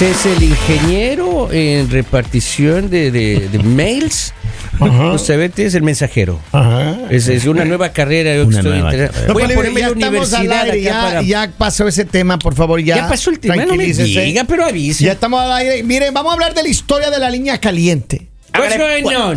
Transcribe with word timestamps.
Ese 0.00 0.10
es 0.12 0.26
el 0.26 0.42
ingeniero 0.44 1.50
en 1.50 1.90
repartición 1.90 2.88
de, 2.88 3.10
de- 3.10 3.48
de 3.48 3.58
mails. 3.58 4.32
Usted 5.12 5.58
es 5.58 5.74
el 5.74 5.82
mensajero. 5.82 6.38
Ajá. 6.52 6.96
Es, 7.10 7.26
es 7.26 7.46
una 7.46 7.64
nueva 7.64 7.88
carrera. 7.90 8.36
yo 8.36 8.46
Una 8.46 8.58
estoy 8.58 8.72
nueva 8.74 8.92
interesado. 8.92 9.12
carrera. 9.26 9.32
Voy 9.32 9.42
a 9.42 9.46
Don 9.48 9.56
Bolívar, 9.56 9.72
ponerme 9.72 9.80
ya 9.80 9.86
la 9.88 9.92
estamos 9.92 10.32
al 10.34 10.40
universidad 10.46 10.62
aire, 10.72 10.88
acá 10.88 11.00
ya, 11.00 11.02
para- 11.08 11.22
ya 11.22 11.52
pasó 11.58 11.88
ese 11.88 12.04
tema, 12.04 12.38
por 12.38 12.54
favor, 12.54 12.78
ya. 12.80 12.94
Ya 12.96 13.08
pasó 13.08 13.30
el 13.30 13.40
tema, 13.40 13.56
no 13.56 13.60
me 13.62 13.66
tranquilícese. 13.66 14.20
diga, 14.20 14.44
pero 14.44 14.64
avise. 14.66 15.02
Ya 15.04 15.12
estamos 15.12 15.40
al 15.40 15.52
aire. 15.52 15.82
Miren, 15.82 16.14
vamos 16.14 16.30
a 16.30 16.34
hablar 16.34 16.54
de 16.54 16.62
la 16.62 16.68
historia 16.68 17.10
de 17.10 17.18
la 17.18 17.28
línea 17.28 17.58
caliente. 17.58 18.28
What's 18.56 18.76
going 18.78 19.16
on? 19.16 19.36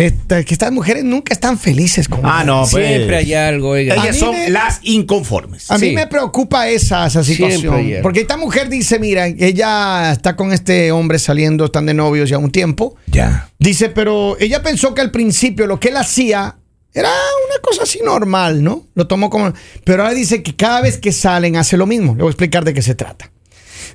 Esta- 0.00 0.42
que 0.44 0.54
estas 0.54 0.72
mujeres 0.72 1.04
nunca 1.04 1.32
están 1.32 1.58
felices 1.58 2.08
con 2.08 2.20
Ah, 2.24 2.42
no, 2.44 2.66
pues. 2.70 2.86
Siempre 2.86 3.16
hay 3.16 3.34
algo, 3.34 3.70
oiga. 3.70 3.94
Ellas 3.94 4.16
son 4.16 4.32
me- 4.34 4.50
las 4.50 4.80
inconformes. 4.82 5.70
A 5.70 5.78
mí 5.78 5.88
Sí. 5.90 5.94
me 5.94 6.06
preocupa 6.06 6.68
esa, 6.68 7.06
esa 7.06 7.22
situación. 7.24 7.74
Porque 8.02 8.20
esta 8.20 8.36
mujer 8.36 8.68
dice, 8.68 8.98
mira, 8.98 9.26
ella 9.26 10.12
está 10.12 10.36
con 10.36 10.52
este 10.52 10.92
hombre 10.92 11.18
saliendo, 11.18 11.66
están 11.66 11.86
de 11.86 11.94
novios 11.94 12.28
ya 12.28 12.38
un 12.38 12.50
tiempo. 12.50 12.96
Ya. 13.06 13.50
Dice, 13.58 13.88
pero 13.90 14.36
ella 14.40 14.62
pensó 14.62 14.94
que 14.94 15.00
al 15.00 15.10
principio 15.10 15.66
lo 15.66 15.78
que 15.80 15.88
él 15.88 15.96
hacía 15.96 16.56
era 16.92 17.08
una 17.08 17.60
cosa 17.62 17.84
así 17.84 18.00
normal, 18.04 18.64
¿no? 18.64 18.86
Lo 18.94 19.06
tomó 19.06 19.30
como... 19.30 19.52
Pero 19.84 20.02
ahora 20.02 20.14
dice 20.14 20.42
que 20.42 20.56
cada 20.56 20.80
vez 20.80 20.98
que 20.98 21.12
salen 21.12 21.56
hace 21.56 21.76
lo 21.76 21.86
mismo. 21.86 22.14
Le 22.14 22.22
voy 22.22 22.30
a 22.30 22.32
explicar 22.32 22.64
de 22.64 22.74
qué 22.74 22.82
se 22.82 22.94
trata. 22.94 23.30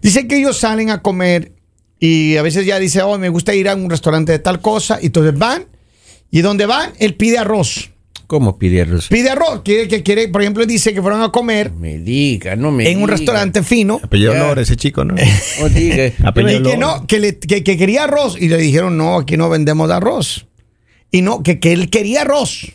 Dice 0.01 0.27
que 0.27 0.37
ellos 0.37 0.57
salen 0.57 0.89
a 0.91 1.01
comer 1.01 1.53
y 1.99 2.37
a 2.37 2.41
veces 2.41 2.65
ya 2.65 2.79
dice, 2.79 3.01
oh, 3.01 3.17
me 3.17 3.29
gusta 3.29 3.53
ir 3.53 3.67
a 3.67 3.75
un 3.75 3.89
restaurante 3.89 4.31
de 4.31 4.39
tal 4.39 4.61
cosa. 4.61 4.99
Y 5.01 5.07
entonces 5.07 5.37
van 5.37 5.65
y 6.37 6.41
donde 6.41 6.65
van, 6.65 6.91
él 6.99 7.15
pide 7.15 7.37
arroz. 7.37 7.91
¿Cómo 8.27 8.57
pide 8.57 8.81
arroz? 8.81 9.07
Pide 9.07 9.29
arroz. 9.29 9.61
Quiere 9.63 9.87
que 9.87 10.01
quiere, 10.03 10.27
por 10.29 10.41
ejemplo, 10.41 10.65
dice 10.65 10.93
que 10.93 11.01
fueron 11.01 11.21
a 11.21 11.31
comer 11.31 11.71
Me 11.71 11.99
diga, 11.99 12.55
no 12.55 12.71
me 12.71 12.89
en 12.89 13.01
un 13.03 13.07
restaurante 13.07 13.61
fino. 13.63 13.99
Apellido. 14.03 14.33
Lore, 14.33 14.63
ese 14.63 14.75
chico, 14.75 15.05
¿no? 15.05 15.13
No 15.61 15.69
diga. 15.69 16.11
Apellido 16.25 16.69
que 16.71 16.75
no, 16.77 17.05
que, 17.07 17.19
le- 17.19 17.37
que- 17.39 17.63
que 17.63 17.77
quería 17.77 18.05
arroz. 18.05 18.35
Y 18.39 18.49
le 18.49 18.57
dijeron, 18.57 18.97
no, 18.97 19.17
aquí 19.19 19.37
no 19.37 19.47
vendemos 19.49 19.89
arroz. 19.91 20.47
Y 21.11 21.21
no, 21.21 21.41
que, 21.43 21.59
que 21.59 21.71
él 21.71 21.89
quería 21.89 22.21
arroz. 22.23 22.71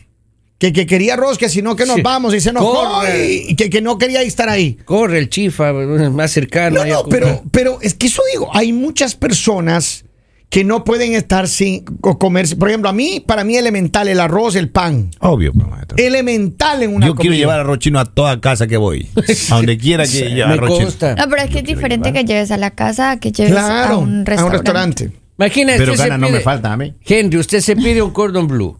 Que, 0.57 0.71
que 0.73 0.85
quería 0.85 1.15
arroz, 1.15 1.37
que 1.37 1.49
si 1.49 1.61
no, 1.61 1.75
que 1.75 1.85
nos 1.85 1.97
Sí. 1.97 2.01
vamos. 2.01 2.33
Y 2.33 2.39
se 2.39 2.51
enojó 2.51 2.71
Corre. 3.01 3.27
y, 3.31 3.51
y 3.51 3.55
que, 3.55 3.69
que 3.69 3.81
no 3.81 3.97
quería 3.97 4.21
estar 4.21 4.47
ahí. 4.47 4.77
Corre 4.85 5.17
el 5.19 5.27
chifa, 5.29 5.73
más 5.73 6.31
cercano. 6.31 6.83
No, 6.83 6.85
no, 6.85 7.03
pero, 7.09 7.43
pero 7.51 7.79
es 7.81 7.93
que 7.95 8.07
eso 8.07 8.21
digo, 8.31 8.49
hay 8.55 8.71
muchas 8.71 9.15
personas 9.15 10.05
que 10.51 10.63
no 10.65 10.83
pueden 10.83 11.13
estar 11.15 11.47
sin 11.47 11.83
co- 11.85 12.19
comer. 12.19 12.45
Por 12.59 12.67
ejemplo, 12.67 12.89
a 12.89 12.93
mí, 12.93 13.23
para 13.25 13.43
mí 13.45 13.55
elemental 13.55 14.07
el 14.09 14.19
arroz, 14.19 14.55
el 14.55 14.69
pan. 14.69 15.09
Obvio, 15.19 15.53
pues, 15.53 15.65
maestro. 15.67 15.97
Elemental 15.97 16.83
en 16.83 16.93
una 16.93 17.07
Yo 17.07 17.15
quiero 17.15 17.35
llevar 17.35 17.61
arroz 17.61 17.79
chino 17.79 17.99
a 17.99 18.05
toda 18.05 18.39
casa 18.41 18.67
que 18.67 18.75
voy. 18.77 19.07
A 19.49 19.55
donde 19.55 19.77
quiera 19.77 20.03
que 20.03 20.11
lleve 20.29 20.45
me 20.47 20.53
arroz 20.53 20.71
chino. 20.73 20.83
consta. 20.85 21.15
No, 21.15 21.27
pero 21.29 21.41
es 21.43 21.49
que 21.49 21.59
es 21.59 21.63
diferente 21.65 22.11
que 22.13 22.23
lleves 22.25 22.51
a 22.51 22.57
la 22.57 22.71
casa 22.71 23.11
a 23.11 23.19
que 23.19 23.31
lleves 23.31 23.53
Claro, 23.53 23.95
a 23.95 23.97
un 23.97 24.25
restaurante. 24.25 25.11
Imagínese. 25.39 25.77
Pero 25.79 25.93
usted 25.93 26.03
se 26.03 26.09
ganas 26.09 26.19
no 26.19 26.27
me 26.33 26.39
pide- 26.39 26.43
falta 26.43 26.73
a 26.73 26.77
mí. 26.77 26.93
Henry, 27.03 27.37
usted 27.39 27.61
se 27.61 27.75
pide 27.75 28.01
un 28.01 28.11
cordon 28.11 28.47
blue 28.47 28.77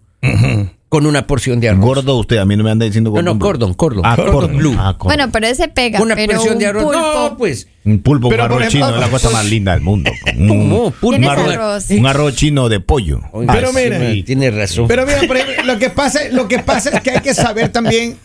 con 0.92 1.06
una 1.06 1.26
porción 1.26 1.62
de 1.62 1.70
arroz. 1.70 1.86
Gordo 1.86 2.18
usted, 2.18 2.36
a 2.36 2.44
mí 2.44 2.58
no 2.58 2.66
me 2.66 2.70
anda 2.72 2.86
diciendo 2.86 3.12
No, 3.12 3.14
gordo. 3.16 3.34
no, 3.34 3.40
cordon, 3.40 3.74
cordon. 3.76 4.02
Ah, 4.06 4.18
Cordon 4.18 4.34
cordon 4.34 4.58
blue. 4.58 4.76
Ah, 4.78 4.96
cordon. 4.98 5.16
Bueno, 5.16 5.32
pero 5.32 5.48
ese 5.48 5.70
pega. 5.70 6.02
Una 6.02 6.16
pero 6.16 6.34
porción 6.34 6.60
de 6.60 6.66
un 6.66 6.70
arroz. 6.70 6.84
pulpo- 6.84 7.30
No, 7.30 7.38
pues. 7.38 7.68
Un 7.86 8.00
pulpo 8.02 8.28
Pero, 8.28 8.44
con 8.44 8.50
por 8.50 8.62
arroz 8.62 8.68
ejemplo, 8.74 8.88
chino 8.90 8.96
es 9.00 9.06
la 9.06 9.10
cosa 9.10 9.30
más 9.30 9.46
linda 9.46 9.72
del 9.72 9.80
mundo. 9.82 10.12
Un, 10.38 10.48
¿Cómo? 10.50 10.92
Pulpo. 10.92 11.10
Tienes 11.12 11.30
Un 11.30 11.36
arroz- 11.38 11.54
arroz. 11.54 11.90
un 11.92 12.06
arroz 12.08 12.36
chino 12.36 12.68
de 12.68 12.80
pollo. 12.82 13.22
Oiga, 13.32 13.54
Pero 13.54 13.70
sí, 13.70 13.76
mira. 13.86 14.00
ma, 14.00 14.06
tiene 14.26 14.52
razón. 14.52 14.88
Pero 14.90 15.06
mira, 15.06 15.20
por 15.26 15.38
ejemplo, 15.38 15.64
lo 15.74 15.80
que 15.80 15.90
pasa, 15.92 16.20
lo 16.34 16.50
que 16.50 16.60
pasa 16.60 16.90
es 16.90 17.00
que 17.00 17.12
hay 17.12 17.22
que 17.22 17.34
saber 17.34 17.70
también 17.70 18.18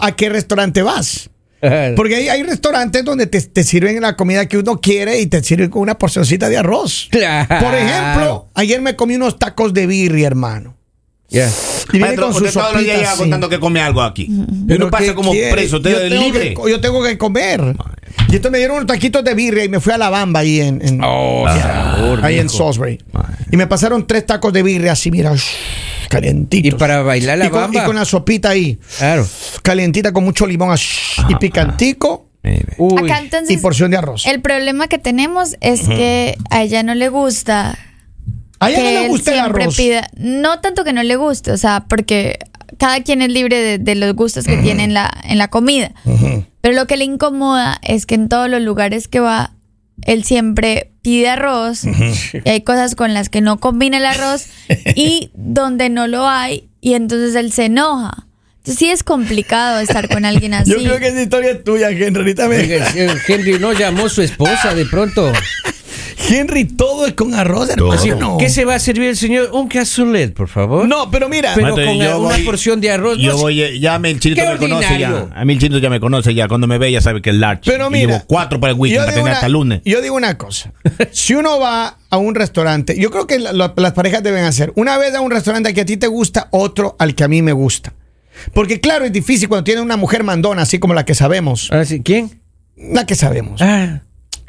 a 0.00 0.12
qué 0.16 0.28
restaurante 0.28 0.82
vas. 0.82 1.30
Porque 1.94 2.16
hay, 2.16 2.28
hay 2.28 2.42
restaurantes 2.42 3.04
donde 3.04 3.28
te, 3.28 3.40
te 3.40 3.62
sirven 3.62 4.00
la 4.00 4.16
comida 4.16 4.46
que 4.46 4.58
uno 4.58 4.80
quiere 4.80 5.20
y 5.20 5.26
te 5.26 5.40
sirven 5.44 5.70
con 5.70 5.82
una 5.82 5.96
porcioncita 5.96 6.48
de 6.48 6.56
arroz. 6.56 7.06
Claro. 7.12 7.64
Por 7.64 7.74
ejemplo, 7.76 8.48
ayer 8.54 8.80
me 8.80 8.96
comí 8.96 9.14
unos 9.14 9.38
tacos 9.38 9.72
de 9.72 9.86
birria, 9.86 10.26
hermano. 10.26 10.74
Ya. 11.28 11.48
Y 11.48 11.92
viene 11.92 12.06
Maestro, 12.08 12.26
con 12.30 12.36
usted 12.36 12.52
todos 12.52 12.72
los 12.74 12.82
días 12.84 12.98
llega 12.98 13.16
contando 13.16 13.48
que 13.48 13.58
come 13.58 13.80
algo 13.80 14.02
aquí. 14.02 14.28
Pero 14.68 14.84
Uno 14.84 14.90
pasa 14.90 15.04
¿qué 15.06 15.14
como 15.14 15.30
quiere? 15.32 15.50
preso, 15.52 15.76
usted 15.78 15.90
yo 15.90 15.96
es 16.00 16.10
tengo 16.10 16.22
libre. 16.24 16.54
que- 16.54 16.70
yo 16.70 16.80
tengo 16.80 17.02
que 17.02 17.16
comer. 17.16 17.74
Y 18.28 18.36
entonces 18.36 18.50
me 18.50 18.58
dieron 18.58 18.76
unos 18.76 18.86
taquitos 18.86 19.24
de 19.24 19.32
birria 19.34 19.64
y 19.64 19.68
me 19.70 19.80
fui 19.80 19.92
a 19.94 19.98
la 19.98 20.10
bamba 20.10 20.40
ahí 20.40 20.60
en, 20.60 20.86
en- 20.86 21.00
Oh, 21.02 21.46
sabor, 21.48 22.24
ahí 22.24 22.38
en. 22.38 22.50
Salisbury. 22.50 22.98
Y 23.50 23.56
me 23.56 23.66
pasaron 23.66 24.06
tres 24.06 24.26
tacos 24.26 24.52
de 24.52 24.62
birria 24.62 24.92
así, 24.92 25.10
mira, 25.10 25.32
calientitos. 26.08 26.74
Y 26.74 26.76
para 26.76 27.02
bailar 27.02 27.38
la 27.38 27.46
y 27.46 27.48
con, 27.50 27.60
bamba. 27.62 27.82
y 27.82 27.86
con 27.86 27.96
la 27.96 28.04
sopita 28.04 28.50
ahí, 28.50 28.78
Claro. 28.98 29.26
calientita 29.62 30.12
con 30.12 30.24
mucho 30.24 30.46
limón 30.46 30.70
así, 30.70 30.86
y 31.28 31.34
picantico 31.36 32.26
Mire. 32.44 32.74
Uy. 32.76 33.04
Acá 33.10 33.20
y 33.20 33.24
entonces, 33.24 33.60
porción 33.60 33.90
de 33.92 33.96
arroz. 33.98 34.26
el 34.26 34.40
problema 34.40 34.88
que 34.88 34.98
tenemos 34.98 35.56
es 35.60 35.82
que 35.88 36.36
a 36.50 36.62
ella 36.62 36.82
no 36.82 36.94
le 36.94 37.08
gusta 37.08 37.78
A 38.62 38.70
ella 38.70 38.78
no 38.78 38.84
que 38.84 38.92
le 38.94 39.02
él 39.04 39.08
gusta 39.08 39.30
el 39.32 39.36
siempre 39.40 39.62
arroz. 39.64 39.76
pida, 39.76 40.08
no 40.16 40.60
tanto 40.60 40.84
que 40.84 40.92
no 40.92 41.02
le 41.02 41.16
guste, 41.16 41.52
o 41.52 41.56
sea, 41.56 41.84
porque 41.88 42.38
cada 42.78 43.02
quien 43.02 43.22
es 43.22 43.30
libre 43.30 43.60
de, 43.60 43.78
de 43.78 43.94
los 43.94 44.14
gustos 44.14 44.44
que 44.46 44.56
tiene 44.56 44.84
en 44.84 44.94
la, 44.94 45.10
en 45.24 45.38
la 45.38 45.48
comida. 45.48 45.92
Pero 46.60 46.74
lo 46.74 46.86
que 46.86 46.96
le 46.96 47.04
incomoda 47.04 47.78
es 47.82 48.06
que 48.06 48.14
en 48.14 48.28
todos 48.28 48.48
los 48.48 48.62
lugares 48.62 49.08
que 49.08 49.20
va, 49.20 49.52
él 50.04 50.24
siempre 50.24 50.90
pide 51.02 51.28
arroz 51.28 51.82
y 51.84 52.48
hay 52.48 52.60
cosas 52.62 52.94
con 52.94 53.12
las 53.14 53.28
que 53.28 53.40
no 53.40 53.58
combina 53.58 53.98
el 53.98 54.06
arroz 54.06 54.46
y 54.96 55.30
donde 55.34 55.90
no 55.90 56.06
lo 56.06 56.26
hay 56.28 56.68
y 56.80 56.94
entonces 56.94 57.34
él 57.34 57.52
se 57.52 57.66
enoja. 57.66 58.26
Entonces 58.58 58.78
sí 58.78 58.90
es 58.90 59.02
complicado 59.02 59.80
estar 59.80 60.08
con 60.08 60.24
alguien 60.24 60.54
así. 60.54 60.70
Yo 60.70 60.78
creo 60.78 60.98
que 61.00 61.08
esa 61.08 61.22
historia 61.22 61.50
es 61.52 61.64
tuya, 61.64 61.90
Henry. 61.90 62.20
Ahorita 62.20 62.48
me- 62.48 62.62
Henry 63.28 63.58
no 63.58 63.72
llamó 63.72 64.06
a 64.06 64.08
su 64.08 64.22
esposa 64.22 64.74
de 64.74 64.86
pronto. 64.86 65.32
Henry, 66.30 66.64
todo 66.64 67.06
es 67.06 67.12
con 67.14 67.34
arroz, 67.34 67.68
hermano. 67.70 68.36
¿Qué 68.38 68.48
se 68.48 68.64
va 68.64 68.76
a 68.76 68.78
servir 68.78 69.08
el 69.08 69.16
señor? 69.16 69.50
Un 69.52 69.68
cazulet, 69.68 70.32
por 70.32 70.48
favor. 70.48 70.86
No, 70.88 71.10
pero 71.10 71.28
mira. 71.28 71.52
Pero 71.54 71.74
con 71.74 71.84
yo 71.84 72.18
una 72.20 72.36
voy- 72.36 72.44
porción 72.44 72.80
de 72.80 72.90
arroz. 72.90 73.18
Yo 73.18 73.32
no, 73.32 73.38
voy, 73.38 73.60
eh, 73.62 73.78
ya 73.80 73.98
me, 73.98 74.10
el 74.10 74.20
chinito 74.20 74.42
me 74.46 74.56
conoce 74.56 74.98
ya. 74.98 75.28
A 75.34 75.44
mí 75.44 75.52
el 75.54 75.58
chinito 75.58 75.78
ya 75.78 75.90
me 75.90 76.00
conoce 76.00 76.34
ya. 76.34 76.48
Cuando 76.48 76.66
me 76.66 76.78
ve 76.78 76.90
ya 76.92 77.00
sabe 77.00 77.20
que 77.20 77.30
es 77.30 77.36
large. 77.36 77.62
Pero 77.70 77.88
Y 77.88 77.90
mira, 77.90 78.12
llevo 78.14 78.24
cuatro 78.26 78.60
para 78.60 78.72
el 78.72 78.78
weekend 78.78 79.00
para 79.00 79.12
digo 79.12 79.16
tener 79.20 79.30
una- 79.30 79.36
hasta 79.36 79.48
lunes. 79.48 79.80
Yo 79.84 80.00
digo 80.00 80.16
una 80.16 80.38
cosa. 80.38 80.72
Si 81.10 81.34
uno 81.34 81.58
va 81.60 81.98
a 82.08 82.16
un 82.16 82.34
restaurante, 82.34 82.98
yo 82.98 83.10
creo 83.10 83.26
que 83.26 83.38
la- 83.38 83.52
la- 83.52 83.74
las 83.76 83.92
parejas 83.92 84.22
deben 84.22 84.44
hacer 84.44 84.72
una 84.76 84.96
vez 84.98 85.14
a 85.14 85.20
un 85.20 85.30
restaurante 85.30 85.74
que 85.74 85.82
a 85.82 85.84
ti 85.86 85.96
te 85.96 86.06
gusta, 86.06 86.48
otro 86.50 86.96
al 86.98 87.14
que 87.14 87.24
a 87.24 87.28
mí 87.28 87.42
me 87.42 87.52
gusta. 87.52 87.92
Porque 88.54 88.80
claro, 88.80 89.04
es 89.04 89.12
difícil 89.12 89.48
cuando 89.48 89.64
tiene 89.64 89.82
una 89.82 89.96
mujer 89.98 90.24
mandona, 90.24 90.62
así 90.62 90.78
como 90.78 90.94
la 90.94 91.04
que 91.04 91.14
sabemos. 91.14 91.68
Ah, 91.70 91.84
sí, 91.84 92.00
¿Quién? 92.02 92.40
La 92.76 93.04
que 93.06 93.14
sabemos. 93.14 93.60
Ah. 93.60 94.02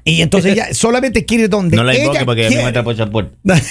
Y 0.06 0.22
entonces 0.22 0.54
ella 0.54 0.68
solamente 0.74 1.26
quiere 1.26 1.48
donde 1.48 1.78
No 1.78 1.84
la 1.84 1.94
ella 1.94 2.04
invoque 2.04 2.26
porque 2.26 2.42
ya 2.44 2.50
me 2.50 2.50
quiere. 2.50 2.62
encuentra 2.62 2.84
por 2.84 2.94
esa 2.94 3.10
puerta. 3.10 3.36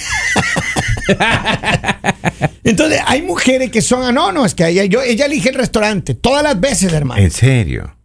Entonces 2.64 3.00
hay 3.06 3.22
mujeres 3.22 3.70
que 3.70 3.82
son, 3.82 4.02
ah, 4.04 4.12
no, 4.12 4.32
no, 4.32 4.46
es 4.46 4.54
que 4.54 4.66
ella, 4.66 4.84
yo, 4.84 5.02
ella 5.02 5.26
elige 5.26 5.50
el 5.50 5.56
restaurante 5.56 6.14
todas 6.14 6.42
las 6.42 6.58
veces, 6.60 6.92
hermano. 6.92 7.20
¿En 7.20 7.30
serio? 7.30 7.96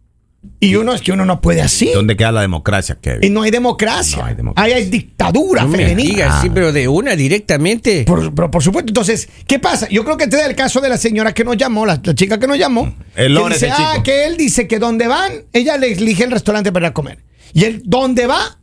Y 0.60 0.74
uno 0.76 0.94
es 0.94 1.02
que 1.02 1.12
uno 1.12 1.24
no 1.24 1.40
puede 1.40 1.62
así. 1.62 1.90
¿Dónde 1.92 2.16
queda 2.16 2.32
la 2.32 2.40
democracia, 2.40 2.96
Y 2.98 3.02
Kevin? 3.02 3.34
no 3.34 3.42
hay 3.42 3.50
democracia. 3.50 4.18
No 4.18 4.24
hay 4.24 4.34
democracia. 4.34 4.76
Hay, 4.76 4.82
hay 4.82 4.90
dictadura 4.90 5.62
No 5.62 5.68
me 5.68 5.78
femenina. 5.78 6.08
digas, 6.10 6.42
sí, 6.42 6.50
pero 6.52 6.72
de 6.72 6.88
una 6.88 7.14
directamente. 7.16 8.04
Por, 8.04 8.34
pero 8.34 8.50
por 8.50 8.62
supuesto, 8.62 8.90
entonces, 8.90 9.28
¿qué 9.46 9.58
pasa? 9.58 9.88
Yo 9.88 10.04
creo 10.04 10.16
que 10.16 10.24
este 10.24 10.40
es 10.40 10.46
el 10.46 10.56
caso 10.56 10.80
de 10.80 10.88
la 10.88 10.96
señora 10.96 11.32
que 11.32 11.44
nos 11.44 11.56
llamó, 11.56 11.86
la, 11.86 12.00
la 12.02 12.14
chica 12.14 12.38
que 12.38 12.46
nos 12.46 12.58
llamó. 12.58 12.92
El 13.14 13.36
que 13.36 13.48
dice, 13.50 13.66
el 13.66 13.72
ah, 13.72 13.90
chico. 13.92 14.02
que 14.04 14.26
él 14.26 14.36
dice 14.36 14.66
que 14.66 14.78
donde 14.78 15.06
van, 15.06 15.32
ella 15.52 15.76
le 15.76 15.92
elige 15.92 16.24
el 16.24 16.30
restaurante 16.30 16.72
para 16.72 16.86
ir 16.86 16.90
a 16.90 16.94
comer. 16.94 17.18
Y 17.52 17.64
él, 17.64 17.82
donde 17.84 18.26
va, 18.26 18.58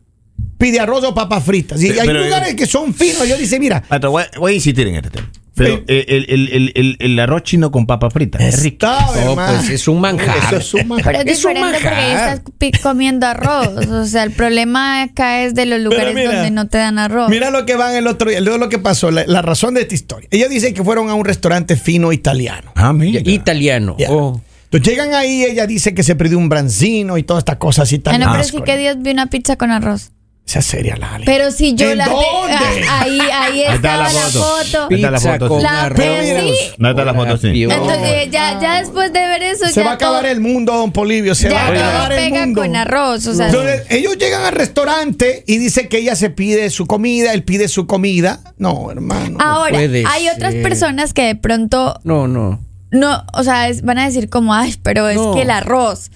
pide 0.58 0.80
arroz 0.80 1.04
o 1.04 1.14
papas 1.14 1.44
fritas. 1.44 1.82
Y 1.82 1.88
Pero- 1.88 2.00
hay 2.02 2.06
pero- 2.08 2.24
lugares 2.24 2.54
que 2.54 2.66
son 2.66 2.94
finos. 2.94 3.28
Yo 3.28 3.36
dice, 3.36 3.58
mira, 3.58 3.82
Maestro, 3.90 4.10
voy, 4.10 4.24
voy 4.38 4.52
a 4.52 4.54
insistir 4.54 4.86
en 4.88 4.96
este 4.96 5.10
tema. 5.10 5.30
Pero 5.54 5.82
el, 5.86 6.26
el- 6.28 6.48
el- 6.52 6.72
el- 6.74 6.96
el 7.00 7.18
arroz 7.18 7.44
chino 7.44 7.70
con 7.70 7.86
papa 7.86 8.10
frita 8.10 8.36
es 8.46 8.62
rico. 8.62 8.86
Oh, 8.90 9.34
pues 9.34 9.70
es 9.70 9.88
un 9.88 10.02
manjar. 10.02 10.36
Eso 10.36 10.56
es 10.58 10.74
un 10.74 10.86
manjar. 10.88 11.14
Pero 11.14 11.24
es 11.24 11.30
Es 11.30 11.36
diferente 11.38 11.78
porque 11.82 12.12
estás 12.12 12.82
comiendo 12.82 13.26
arroz. 13.26 13.86
O 13.86 14.04
sea, 14.04 14.24
el 14.24 14.32
problema 14.32 15.00
acá 15.00 15.44
es 15.44 15.54
de 15.54 15.64
los 15.64 15.80
lugares 15.80 16.14
mira, 16.14 16.30
donde 16.34 16.50
no 16.50 16.68
te 16.68 16.76
dan 16.76 16.98
arroz. 16.98 17.30
Mira 17.30 17.48
lo 17.48 17.64
que 17.64 17.74
van 17.74 17.94
el 17.94 18.06
otro 18.06 18.28
día, 18.28 18.40
luego 18.42 18.58
lo 18.58 18.68
que 18.68 18.78
pasó, 18.78 19.10
la, 19.10 19.24
la 19.26 19.40
razón 19.40 19.72
de 19.72 19.80
esta 19.80 19.94
historia. 19.94 20.28
Ella 20.30 20.48
dice 20.48 20.74
que 20.74 20.84
fueron 20.84 21.08
a 21.08 21.14
un 21.14 21.24
restaurante 21.24 21.76
fino 21.76 22.12
italiano. 22.12 22.70
Ah, 22.74 22.92
mira. 22.92 23.22
Italiano. 23.24 23.96
Ya. 23.98 24.10
Oh. 24.10 24.42
Entonces 24.76 24.94
llegan 24.94 25.14
ahí, 25.14 25.44
ella 25.44 25.66
dice 25.66 25.94
que 25.94 26.02
se 26.02 26.14
perdió 26.16 26.38
un 26.38 26.48
brancino 26.48 27.18
y 27.18 27.22
todas 27.22 27.42
estas 27.42 27.56
cosas 27.56 27.90
Ah, 27.90 27.94
italianas. 27.94 28.26
no, 28.28 28.32
pero 28.34 28.44
sí 28.44 28.62
que 28.64 28.76
Dios 28.78 28.96
vio 29.00 29.12
una 29.12 29.26
pizza 29.26 29.56
con 29.56 29.70
arroz. 29.70 30.10
Sea 30.44 30.62
seria, 30.62 30.94
Lali. 30.96 31.24
Pero 31.24 31.50
si 31.50 31.74
yo 31.74 31.90
¿En 31.90 31.98
la. 31.98 32.04
dónde? 32.06 32.22
Ah, 32.88 33.00
ahí, 33.02 33.18
ahí 33.32 33.60
está 33.62 33.74
estaba 33.74 33.96
la 34.04 34.12
la 34.12 34.20
foto. 34.20 34.38
foto. 34.44 34.86
Ahí 34.90 34.94
está 34.96 35.10
la 35.10 35.18
Pizza 35.18 35.32
foto, 35.32 35.48
con 35.48 35.58
sí. 35.58 35.62
La- 35.64 35.82
arroz. 35.82 35.96
pero 35.98 36.40
sí. 36.40 36.54
No 36.78 36.90
está 36.90 37.04
la 37.04 37.14
foto, 37.14 37.36
sí. 37.36 37.62
Entonces, 37.64 38.30
ya, 38.30 38.60
ya 38.60 38.78
después 38.80 39.12
de 39.12 39.18
ver 39.26 39.42
eso, 39.42 39.66
Se 39.66 39.74
ya 39.74 39.84
va 39.84 39.90
a 39.90 39.94
acabar 39.94 40.20
todo, 40.22 40.30
el 40.30 40.40
mundo, 40.40 40.72
don 40.72 40.92
Polivio. 40.92 41.34
Se 41.34 41.48
ya 41.50 41.54
va 41.54 41.66
a 41.66 41.74
todo 41.74 41.84
acabar 41.84 42.12
el 42.12 42.18
pega 42.30 42.44
mundo. 42.46 42.60
con 42.62 42.76
arroz. 42.76 43.26
O 43.26 43.34
sea, 43.34 43.46
Entonces, 43.48 43.82
ellos 43.90 44.16
llegan 44.18 44.42
al 44.44 44.52
restaurante 44.52 45.42
y 45.48 45.58
dice 45.58 45.88
que 45.88 45.98
ella 45.98 46.14
se 46.14 46.30
pide 46.30 46.70
su 46.70 46.86
comida, 46.86 47.32
él 47.34 47.42
pide 47.42 47.66
su 47.66 47.88
comida. 47.88 48.40
No, 48.56 48.88
hermano. 48.92 49.38
ahora, 49.40 49.72
puede 49.74 50.04
hay 50.06 50.28
otras 50.28 50.52
ser. 50.52 50.62
personas 50.62 51.12
que 51.12 51.22
de 51.22 51.34
pronto 51.34 51.98
No, 52.04 52.28
no. 52.28 52.60
No, 52.90 53.24
o 53.34 53.42
sea, 53.42 53.68
es- 53.68 53.82
van 53.82 53.98
a 53.98 54.06
decir 54.06 54.28
como, 54.28 54.54
ay, 54.54 54.74
pero 54.82 55.08
es 55.08 55.16
No. 55.16 55.34
que 55.34 55.42
el 55.42 55.50
arroz. 55.50 56.10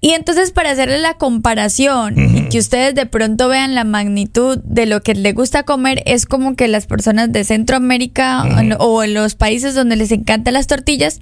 Y 0.00 0.10
entonces 0.12 0.52
para 0.52 0.70
hacerle 0.70 0.98
la 0.98 1.14
comparación 1.14 2.14
y 2.16 2.48
que 2.50 2.58
ustedes 2.60 2.94
de 2.94 3.04
pronto 3.06 3.48
vean 3.48 3.74
la 3.74 3.82
magnitud 3.82 4.58
de 4.62 4.86
lo 4.86 5.00
que 5.02 5.14
les 5.14 5.34
gusta 5.34 5.64
comer, 5.64 6.04
es 6.06 6.24
como 6.24 6.54
que 6.54 6.68
las 6.68 6.86
personas 6.86 7.32
de 7.32 7.42
Centroamérica 7.42 8.44
o 8.78 9.02
en 9.02 9.14
los 9.14 9.34
países 9.34 9.74
donde 9.74 9.96
les 9.96 10.12
encantan 10.12 10.54
las 10.54 10.68
tortillas 10.68 11.20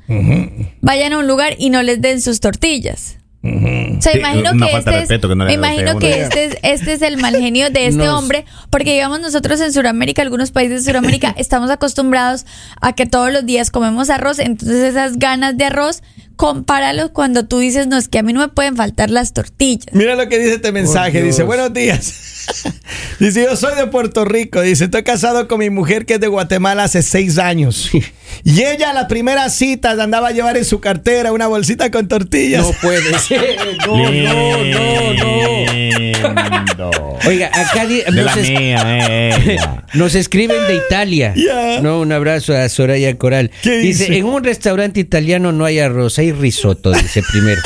vayan 0.83 1.15
a 1.15 1.19
un 1.19 1.27
lugar 1.27 1.55
y 1.59 1.71
no 1.71 1.83
les 1.83 2.03
den 2.03 2.21
sus 2.21 2.41
tortillas. 2.41 3.17
O 3.43 4.03
sea, 4.03 4.13
Sí, 4.13 4.19
imagino 4.19 4.51
que 4.53 4.77
este 4.77 5.03
es, 5.03 5.09
que 5.09 5.35
no 5.37 5.45
me 5.45 5.53
imagino 5.53 5.99
que 5.99 6.23
este 6.23 6.45
es, 6.47 6.57
este 6.63 6.93
es 6.95 7.03
el 7.03 7.17
mal 7.17 7.37
genio 7.37 7.71
de 7.71 7.87
este 7.87 8.05
Nos- 8.05 8.19
hombre, 8.19 8.45
porque 8.71 8.93
digamos 8.93 9.21
nosotros 9.21 9.61
en 9.61 9.73
Sudamérica, 9.73 10.23
algunos 10.23 10.51
países 10.51 10.85
de 10.85 10.91
Sudamérica, 10.91 11.33
estamos 11.39 11.71
acostumbrados 11.71 12.45
a 12.81 12.95
que 12.95 13.07
todos 13.07 13.33
los 13.33 13.47
días 13.47 13.71
comemos 13.71 14.11
arroz, 14.11 14.39
entonces 14.39 14.83
esas 14.83 15.19
ganas 15.19 15.57
de 15.57 15.65
arroz, 15.65 16.03
compáralo 16.37 17.13
cuando 17.13 17.47
tú 17.47 17.59
dices, 17.59 17.87
no, 17.87 17.97
es 17.97 18.09
que 18.09 18.19
a 18.19 18.23
mí 18.23 18.33
no 18.33 18.41
me 18.41 18.49
pueden 18.49 18.77
faltar 18.77 19.11
las 19.11 19.33
tortillas. 19.33 19.87
Mira 19.93 20.17
lo 20.17 20.29
que 20.29 20.39
dice 20.39 20.55
este 20.55 20.73
mensaje. 20.73 21.23
Dice, 21.23 21.43
buenos 21.45 21.73
días. 21.73 22.36
dice, 23.21 23.45
yo 23.45 23.57
soy 23.57 23.75
de 23.77 23.87
Puerto 23.87 24.25
Rico. 24.25 24.61
Dice, 24.63 24.85
estoy 24.85 25.03
casado 25.03 25.49
con 25.49 25.59
mi 25.61 25.71
mujer 25.71 26.07
que 26.07 26.15
es 26.15 26.21
de 26.21 26.29
Guatemala 26.29 26.85
hace 26.85 27.03
seis 27.03 27.39
años. 27.39 27.91
Y 28.45 28.63
ella 28.63 28.91
a 28.91 28.93
la 28.93 29.09
primera 29.09 29.49
cita 29.49 29.93
andaba 29.93 30.29
a 30.29 30.31
llevar 30.33 30.57
en 30.57 30.65
su 30.65 30.79
cartera 30.81 31.33
una 31.33 31.47
bolsita 31.47 31.91
con 31.91 32.07
tortillas. 32.07 32.63
No 32.63 32.73
puede 32.83 33.19
ser. 33.19 33.57
No, 33.87 33.97
no, 33.97 34.65
no, 34.65 35.15
no. 35.15 35.73
Lindo. 35.73 36.91
Oiga, 37.27 37.51
acá 37.55 37.87
De 37.87 38.05
la 38.11 38.23
nos, 38.35 38.37
es- 38.37 38.49
mía, 38.51 39.85
nos 39.95 40.15
escriben 40.15 40.59
de 40.69 40.75
Italia. 40.77 41.33
Ya. 41.37 41.81
No, 41.81 42.01
un 42.01 42.13
abrazo 42.13 42.55
a 42.55 42.69
Soraya 42.69 43.17
Coral. 43.17 43.51
¿Qué 43.63 43.79
dice? 43.79 44.17
en 44.19 44.27
un 44.27 44.45
restaurante 44.45 45.01
italiano 45.01 45.53
no 45.53 45.65
hay 45.65 45.79
arroz, 45.79 46.19
hay 46.19 46.33
risotto, 46.33 46.93
dice 46.93 47.23
primero. 47.33 47.63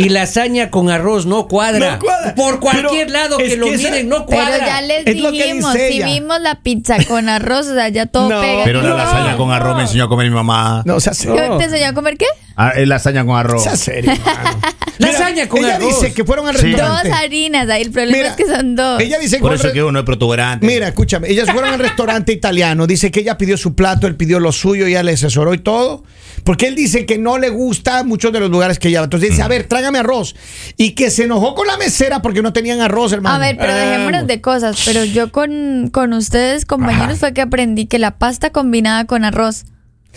Y 0.00 0.10
lasaña 0.10 0.70
con 0.70 0.90
arroz 0.90 1.26
no 1.26 1.48
cuadra. 1.48 1.94
No 1.94 1.98
cuadra. 1.98 2.34
Por 2.36 2.60
cualquier 2.60 3.08
Pero 3.08 3.18
lado 3.18 3.36
que 3.38 3.56
lo 3.56 3.66
que 3.66 3.74
esa- 3.74 3.90
miren, 3.90 4.08
no 4.08 4.26
Pero 4.26 4.42
cuadra. 4.42 4.64
ya 4.66 4.80
les 4.80 5.04
dijimos, 5.04 5.72
si 5.74 5.80
ella. 5.80 6.06
vimos 6.06 6.40
la 6.40 6.60
pizza 6.62 7.02
con 7.04 7.28
arroz, 7.28 7.66
o 7.66 7.74
sea, 7.74 7.88
ya 7.88 8.06
todo 8.06 8.28
No, 8.28 8.40
pega. 8.40 8.62
Pero 8.64 8.80
la 8.82 8.90
No, 8.90 8.96
lasaña 8.96 9.36
con 9.36 9.50
arroz 9.50 9.74
me 9.76 9.82
enseñó 9.82 10.04
a 10.04 10.08
comer 10.08 10.28
mi 10.28 10.34
mamá. 10.36 10.82
No, 10.84 10.94
o 10.96 11.00
sea. 11.00 11.12
¿Te 11.12 11.64
enseñó 11.64 11.88
a 11.88 11.92
comer 11.94 12.16
qué? 12.16 12.26
Ah, 12.54 12.72
lasaña 12.76 13.24
con 13.26 13.36
arroz. 13.36 13.64
sea 13.64 13.76
serio. 13.76 14.12
Lasaña 14.98 15.48
con 15.48 15.60
ella 15.64 15.76
arroz. 15.76 16.00
dice 16.00 16.12
que 16.12 16.24
fueron 16.24 16.48
al 16.48 16.54
restaurante. 16.54 17.08
Dos 17.08 17.18
harinas, 17.18 17.68
ahí 17.68 17.82
el 17.82 17.90
problema 17.92 18.16
Mira, 18.18 18.30
es 18.30 18.36
que 18.36 18.46
son 18.46 18.74
dos. 18.74 19.00
Ella 19.00 19.18
dice 19.18 19.36
que 19.36 19.42
Por 19.42 19.54
eso 19.54 19.72
que 19.72 19.82
uno 19.82 20.00
es 20.00 20.04
protuberante. 20.04 20.66
Mira, 20.66 20.88
escúchame, 20.88 21.28
ellas 21.30 21.48
fueron 21.52 21.72
al 21.72 21.78
restaurante 21.78 22.32
italiano, 22.32 22.86
dice 22.86 23.10
que 23.12 23.20
ella 23.20 23.38
pidió 23.38 23.56
su 23.56 23.74
plato, 23.76 24.06
él 24.08 24.16
pidió 24.16 24.40
lo 24.40 24.50
suyo, 24.50 24.86
ella 24.86 25.02
le 25.04 25.12
asesoró 25.12 25.54
y 25.54 25.58
todo, 25.58 26.02
porque 26.44 26.66
él 26.68 26.74
dice 26.74 27.06
que 27.06 27.18
no 27.18 27.38
le 27.38 27.50
gusta 27.50 28.04
muchos 28.04 28.32
de 28.32 28.40
los 28.40 28.50
lugares 28.50 28.78
que 28.78 28.88
ella 28.88 29.00
va. 29.00 29.04
Entonces 29.04 29.30
dice, 29.30 29.42
a 29.42 29.48
ver, 29.48 29.64
trágame 29.64 29.98
arroz. 29.98 30.34
Y 30.76 30.92
que 30.92 31.10
se 31.10 31.24
enojó 31.24 31.54
con 31.54 31.66
la 31.66 31.76
mesera 31.76 32.22
porque 32.22 32.42
no 32.42 32.52
tenían 32.52 32.80
arroz, 32.80 33.12
hermano. 33.12 33.36
A 33.36 33.38
ver, 33.38 33.56
pero 33.58 33.74
dejémonos 33.74 34.26
de 34.26 34.40
cosas. 34.40 34.80
Pero 34.84 35.04
yo 35.04 35.30
con, 35.32 35.90
con 35.92 36.12
ustedes, 36.12 36.64
compañeros, 36.64 37.18
fue 37.18 37.32
que 37.32 37.40
aprendí 37.42 37.86
que 37.86 37.98
la 37.98 38.18
pasta 38.18 38.50
combinada 38.50 39.04
con 39.06 39.24
arroz. 39.24 39.64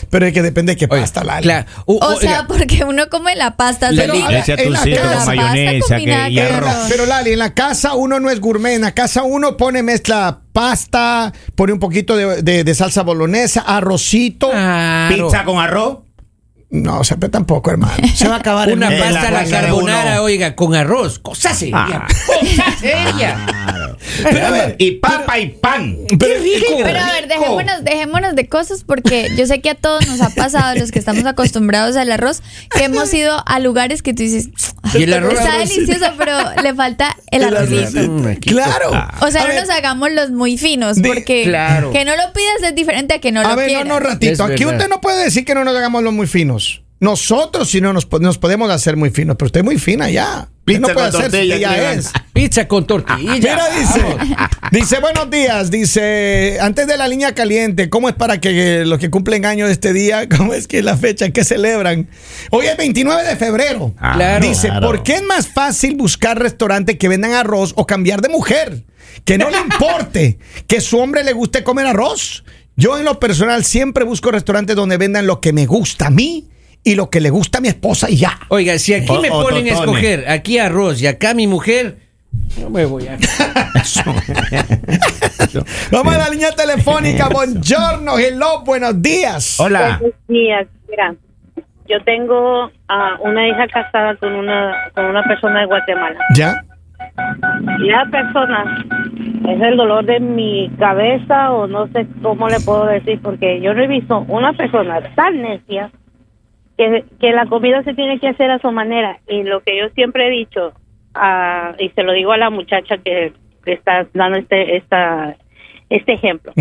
Pero 0.09 0.25
es 0.25 0.33
que 0.33 0.41
depende 0.41 0.71
de 0.71 0.77
qué 0.77 0.87
pasta, 0.87 1.23
Lali. 1.23 1.43
claro. 1.43 1.65
O 1.85 2.15
sea, 2.19 2.47
porque 2.47 2.83
uno 2.85 3.07
come 3.09 3.35
la 3.35 3.55
pasta 3.55 3.89
Pero, 3.95 4.13
atuncito 4.13 5.01
con 5.01 5.25
mayonesa 5.25 5.97
que, 5.97 6.29
y 6.31 6.39
arroz. 6.39 7.07
Lali, 7.07 7.33
en 7.33 7.39
la 7.39 7.53
casa 7.53 7.93
uno 7.93 8.19
no 8.19 8.29
es 8.31 8.39
gourmet, 8.39 8.73
en 8.75 8.81
la 8.81 8.93
casa 8.93 9.21
uno 9.23 9.57
pone 9.57 9.83
mezcla 9.83 10.39
pasta, 10.53 11.33
pone 11.55 11.73
un 11.73 11.79
poquito 11.79 12.15
de, 12.15 12.41
de- 12.41 12.63
de 12.63 12.75
salsa 12.75 13.03
bolonesa, 13.03 13.61
arrocito. 13.61 14.49
claro. 14.49 15.27
Pizza 15.27 15.43
con 15.43 15.59
arroz. 15.59 15.99
No, 16.71 17.01
pero 17.19 17.29
tampoco, 17.29 17.69
hermano. 17.69 18.07
Se 18.15 18.27
va 18.29 18.35
a 18.35 18.39
acabar 18.39 18.69
el 18.69 18.77
Una 18.77 18.89
la 18.89 18.97
pasta 18.97 19.27
a 19.27 19.31
la 19.31 19.43
de 19.43 19.49
carbonara, 19.51 20.11
uno. 20.13 20.23
oiga, 20.23 20.55
con 20.55 20.73
arroz. 20.73 21.19
Cosa 21.19 21.53
seria. 21.53 21.77
Ah. 21.77 22.07
Cosa 22.25 22.77
seria. 22.79 23.45
Pero 24.23 24.47
a 24.47 24.51
ver, 24.51 24.75
Y 24.79 24.91
papa 24.91 25.37
y 25.39 25.47
pan. 25.49 25.97
pero- 26.17 26.41
rico! 26.41 26.77
Pero 26.83 26.99
a 26.99 27.11
ver, 27.11 27.27
dejémonos, 27.27 27.83
dejémonos 27.83 28.35
de 28.35 28.47
cosas 28.47 28.83
porque 28.85 29.29
yo 29.37 29.45
sé 29.45 29.59
que 29.61 29.69
a 29.69 29.75
todos 29.75 30.07
nos 30.07 30.21
ha 30.21 30.29
pasado, 30.29 30.73
los 30.79 30.91
que 30.91 30.99
estamos 30.99 31.25
acostumbrados 31.25 31.95
al 31.97 32.11
arroz, 32.11 32.41
que 32.75 32.85
hemos 32.85 33.13
ido 33.13 33.43
a 33.45 33.59
lugares 33.59 34.01
que 34.01 34.13
tú 34.13 34.23
dices, 34.23 34.49
Y 34.93 35.03
el 35.03 35.13
arroz. 35.13 35.33
está 35.33 35.57
delicioso, 35.57 36.05
pero 36.17 36.33
le 36.63 36.73
falta 36.73 37.15
el 37.31 37.43
El 37.43 37.55
arrocito. 37.55 37.79
arrocito. 37.99 38.11
Mm, 38.11 38.33
Claro. 38.35 38.89
O 39.21 39.29
sea, 39.29 39.41
A 39.41 39.47
no 39.47 39.53
ver, 39.53 39.61
nos 39.61 39.69
hagamos 39.69 40.11
los 40.13 40.31
muy 40.31 40.57
finos, 40.57 40.97
porque 41.05 41.43
claro. 41.43 41.91
que 41.91 42.05
no 42.05 42.15
lo 42.15 42.31
pidas 42.33 42.63
es 42.63 42.75
diferente 42.75 43.15
a 43.15 43.19
que 43.19 43.31
no 43.33 43.41
A 43.41 43.49
lo 43.49 43.55
ver, 43.57 43.67
quieras. 43.67 43.85
no, 43.87 43.95
no, 43.95 43.99
ratito. 43.99 44.43
Aquí 44.45 44.65
usted 44.65 44.87
no 44.89 44.99
puede 45.01 45.23
decir 45.25 45.43
que 45.45 45.53
no 45.53 45.63
nos 45.65 45.75
hagamos 45.75 46.01
los 46.03 46.13
muy 46.13 46.27
finos. 46.27 46.60
Nosotros 47.01 47.67
sí 47.67 47.81
no 47.81 47.93
nos, 47.93 48.07
nos 48.21 48.37
podemos 48.37 48.69
hacer 48.69 48.95
muy 48.95 49.09
finos, 49.09 49.35
pero 49.35 49.47
usted 49.47 49.61
es 49.61 49.65
muy 49.65 49.79
fina 49.79 50.07
ya. 50.11 50.47
Pizza 50.63 50.79
no 50.81 50.87
puede 50.89 51.09
con 51.09 51.21
hacer, 51.21 51.31
tortilla, 51.31 51.73
creo. 51.73 51.89
es. 51.89 52.11
Pizza 52.31 52.67
con 52.67 52.85
tortilla. 52.85 53.33
Mira, 53.33 53.69
dice, 53.75 54.05
dice, 54.71 54.99
buenos 54.99 55.27
días, 55.31 55.71
dice, 55.71 56.59
antes 56.61 56.85
de 56.85 56.97
la 56.97 57.07
línea 57.07 57.33
caliente, 57.33 57.89
¿cómo 57.89 58.07
es 58.07 58.13
para 58.13 58.39
que 58.39 58.85
los 58.85 58.99
que 58.99 59.09
cumplen 59.09 59.47
años 59.47 59.71
este 59.71 59.93
día, 59.93 60.29
cómo 60.37 60.53
es 60.53 60.67
que 60.67 60.77
es 60.77 60.85
la 60.85 60.95
fecha 60.95 61.31
que 61.31 61.43
celebran? 61.43 62.07
Hoy 62.51 62.67
es 62.67 62.77
29 62.77 63.23
de 63.23 63.35
febrero. 63.35 63.95
Ah, 63.97 64.13
Claro. 64.15 64.47
Dice, 64.47 64.67
claro. 64.67 64.85
¿por 64.85 65.01
qué 65.01 65.15
es 65.15 65.23
más 65.23 65.47
fácil 65.47 65.95
buscar 65.95 66.37
restaurantes 66.37 66.99
que 66.99 67.07
vendan 67.09 67.33
arroz 67.33 67.73
o 67.77 67.87
cambiar 67.87 68.21
de 68.21 68.29
mujer? 68.29 68.83
Que 69.25 69.39
no 69.39 69.49
le 69.49 69.57
importe 69.57 70.37
que 70.67 70.79
su 70.79 70.99
hombre 70.99 71.23
le 71.23 71.33
guste 71.33 71.63
comer 71.63 71.87
arroz. 71.87 72.43
Yo 72.75 72.99
en 72.99 73.05
lo 73.05 73.19
personal 73.19 73.65
siempre 73.65 74.03
busco 74.03 74.29
restaurantes 74.29 74.75
donde 74.75 74.97
vendan 74.97 75.25
lo 75.25 75.41
que 75.41 75.51
me 75.51 75.65
gusta 75.65 76.05
a 76.05 76.09
mí 76.11 76.47
y 76.83 76.95
lo 76.95 77.09
que 77.09 77.21
le 77.21 77.29
gusta 77.29 77.59
a 77.59 77.61
mi 77.61 77.67
esposa 77.67 78.09
y 78.09 78.17
ya. 78.17 78.39
Oiga, 78.49 78.77
si 78.79 78.93
aquí 78.93 79.13
O- 79.15 79.21
me 79.21 79.29
o 79.29 79.41
ponen 79.41 79.67
a 79.67 79.71
escoger, 79.71 80.29
aquí 80.29 80.57
arroz 80.57 81.01
y 81.01 81.07
acá 81.07 81.33
mi 81.33 81.47
mujer, 81.47 81.97
no 82.59 82.69
me 82.69 82.85
voy 82.85 83.07
a. 83.07 83.17
Vamos 85.91 86.13
a 86.13 86.17
la 86.17 86.29
línea 86.29 86.51
telefónica. 86.51 87.29
Buongiorno, 87.29 88.17
hello, 88.17 88.61
buenos 88.65 89.01
días. 89.01 89.59
Hola. 89.59 89.97
Buenos 89.99 90.17
días. 90.27 90.67
Mira, 90.89 91.15
yo 91.87 92.01
tengo 92.03 92.71
a 92.87 93.17
una 93.21 93.47
hija 93.47 93.67
casada 93.67 94.15
con 94.15 94.33
una 94.33 94.73
con 94.95 95.05
una 95.05 95.23
persona 95.23 95.61
de 95.61 95.65
Guatemala. 95.67 96.19
¿Ya? 96.35 96.63
Y 97.79 97.89
la 97.89 98.05
persona 98.11 98.85
es 99.49 99.61
el 99.61 99.75
dolor 99.77 100.05
de 100.05 100.19
mi 100.19 100.69
cabeza 100.79 101.51
o 101.51 101.67
no 101.67 101.87
sé 101.87 102.05
cómo 102.21 102.47
le 102.47 102.59
puedo 102.61 102.85
decir 102.85 103.19
porque 103.21 103.59
yo 103.61 103.73
no 103.73 103.83
he 103.83 103.87
visto 103.87 104.19
una 104.27 104.53
persona 104.53 104.99
tan 105.15 105.41
necia 105.41 105.91
que, 106.81 107.05
que 107.19 107.31
la 107.31 107.45
comida 107.45 107.83
se 107.83 107.93
tiene 107.93 108.19
que 108.19 108.29
hacer 108.29 108.49
a 108.49 108.59
su 108.59 108.71
manera. 108.71 109.19
Y 109.27 109.43
lo 109.43 109.61
que 109.61 109.77
yo 109.77 109.89
siempre 109.89 110.27
he 110.27 110.31
dicho 110.31 110.73
y 111.77 111.89
se 111.89 112.03
lo 112.03 112.13
digo 112.13 112.31
a 112.31 112.37
la 112.37 112.49
muchacha 112.49 112.97
que, 112.97 113.33
que 113.63 113.73
está 113.73 114.07
dando 114.13 114.39
este 114.39 114.77
esta 114.77 115.35
este 115.89 116.13
ejemplo. 116.13 116.53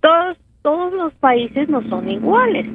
Todos 0.00 0.38
todos 0.62 0.92
los 0.92 1.12
países 1.14 1.68
no 1.68 1.82
son 1.88 2.08
iguales. 2.10 2.66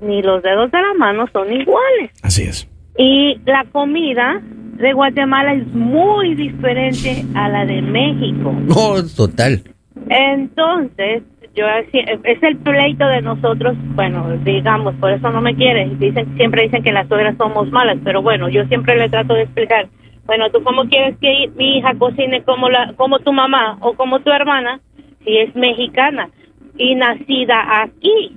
Ni 0.00 0.22
los 0.22 0.42
dedos 0.42 0.70
de 0.70 0.80
la 0.80 0.94
mano 0.94 1.26
son 1.32 1.52
iguales. 1.52 2.10
Así 2.22 2.44
es. 2.44 2.68
y 2.96 3.40
la 3.44 3.64
comida 3.72 4.40
de 4.42 4.92
Guatemala 4.92 5.54
es 5.54 5.66
muy 5.74 6.36
diferente 6.36 7.24
a 7.34 7.48
la 7.48 7.66
de 7.66 7.82
México. 7.82 8.52
No, 8.52 9.04
total. 9.16 9.62
entonces 10.08 11.24
yo 11.58 11.66
es 11.66 12.42
el 12.42 12.56
pleito 12.58 13.06
de 13.06 13.20
nosotros 13.20 13.76
bueno 13.96 14.28
digamos 14.44 14.94
por 14.96 15.10
eso 15.10 15.28
no 15.30 15.40
me 15.40 15.56
quieren 15.56 15.98
dicen 15.98 16.36
siempre 16.36 16.62
dicen 16.62 16.84
que 16.84 16.92
las 16.92 17.08
suegras 17.08 17.36
somos 17.36 17.68
malas 17.72 17.98
pero 18.04 18.22
bueno 18.22 18.48
yo 18.48 18.64
siempre 18.66 18.96
le 18.96 19.08
trato 19.08 19.34
de 19.34 19.42
explicar 19.42 19.88
bueno 20.24 20.50
tú 20.50 20.62
cómo 20.62 20.84
quieres 20.84 21.16
que 21.20 21.50
mi 21.56 21.78
hija 21.78 21.94
cocine 21.98 22.42
como 22.44 22.68
la 22.68 22.92
como 22.96 23.18
tu 23.18 23.32
mamá 23.32 23.76
o 23.80 23.94
como 23.94 24.20
tu 24.20 24.30
hermana 24.30 24.80
si 25.24 25.36
es 25.36 25.54
mexicana 25.56 26.28
y 26.76 26.94
nacida 26.94 27.82
aquí 27.82 28.36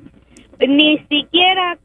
ni 0.68 1.00
siquiera 1.10 1.77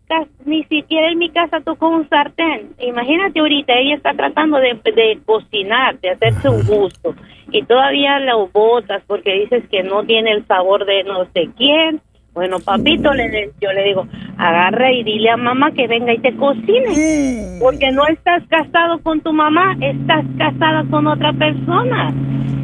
ni 0.45 0.65
siquiera 0.65 1.11
en 1.11 1.19
mi 1.19 1.31
casa 1.31 1.61
tocó 1.61 1.89
un 1.89 2.09
sartén. 2.09 2.75
Imagínate 2.79 3.41
ahorita 3.41 3.73
ella 3.75 3.97
está 3.97 4.15
tratando 4.15 4.59
de, 4.59 4.75
de 4.85 5.19
cocinar 5.25 5.99
de 6.01 6.11
hacerse 6.11 6.49
un 6.49 6.67
gusto. 6.67 7.15
Y 7.51 7.63
todavía 7.63 8.19
lo 8.21 8.49
botas 8.49 9.03
porque 9.07 9.33
dices 9.33 9.65
que 9.71 9.83
no 9.83 10.05
tiene 10.05 10.33
el 10.33 10.47
sabor 10.47 10.85
de 10.85 11.05
no 11.05 11.25
sé 11.33 11.49
quién. 11.57 12.01
Bueno 12.35 12.59
papito 12.61 13.15
le, 13.15 13.51
yo 13.63 13.73
le 13.73 13.83
digo 13.83 14.07
agarra 14.37 14.93
y 14.93 15.03
dile 15.05 15.31
a 15.31 15.39
mamá 15.39 15.71
que 15.73 15.87
venga 15.87 16.13
y 16.13 16.19
te 16.19 16.37
cocine. 16.37 17.59
Porque 17.61 17.91
no 17.93 18.07
estás 18.07 18.43
casado 18.49 19.01
con 19.03 19.21
tu 19.21 19.33
mamá 19.33 19.77
estás 19.81 20.25
casada 20.39 20.85
con 20.91 21.07
otra 21.07 21.33
persona. 21.33 22.13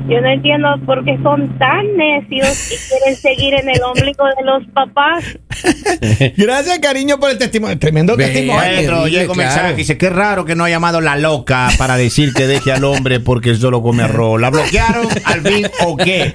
Yo 0.08 0.20
no 0.20 0.28
entiendo 0.28 0.68
por 0.84 1.04
qué 1.04 1.16
son 1.22 1.48
tan 1.58 1.96
necios 1.96 2.72
y 2.72 2.90
quieren 2.90 3.14
seguir 3.16 3.54
en 3.54 3.68
el 3.68 3.82
ombligo 3.82 4.26
de 4.36 4.44
los 4.44 4.66
papás 4.74 5.38
Gracias, 6.36 6.78
cariño, 6.78 7.18
por 7.18 7.30
el 7.30 7.38
testimonio. 7.38 7.78
Tremendo 7.78 8.16
Ve, 8.16 8.26
testimonio. 8.26 8.62
Mensaje 8.62 9.36
claro. 9.36 9.68
que 9.70 9.76
dice, 9.76 9.98
qué 9.98 10.10
raro 10.10 10.44
que 10.44 10.54
no 10.54 10.64
ha 10.64 10.70
llamado 10.70 11.00
la 11.00 11.16
loca 11.16 11.68
para 11.78 11.96
decir 11.96 12.32
que 12.32 12.46
deje 12.46 12.72
al 12.72 12.84
hombre 12.84 13.20
porque 13.20 13.54
solo 13.54 13.82
come 13.82 14.02
arroz. 14.02 14.40
¿La 14.40 14.50
bloquearon 14.50 15.06
al 15.24 15.42
fin 15.42 15.66
o 15.84 15.96
qué? 15.96 16.34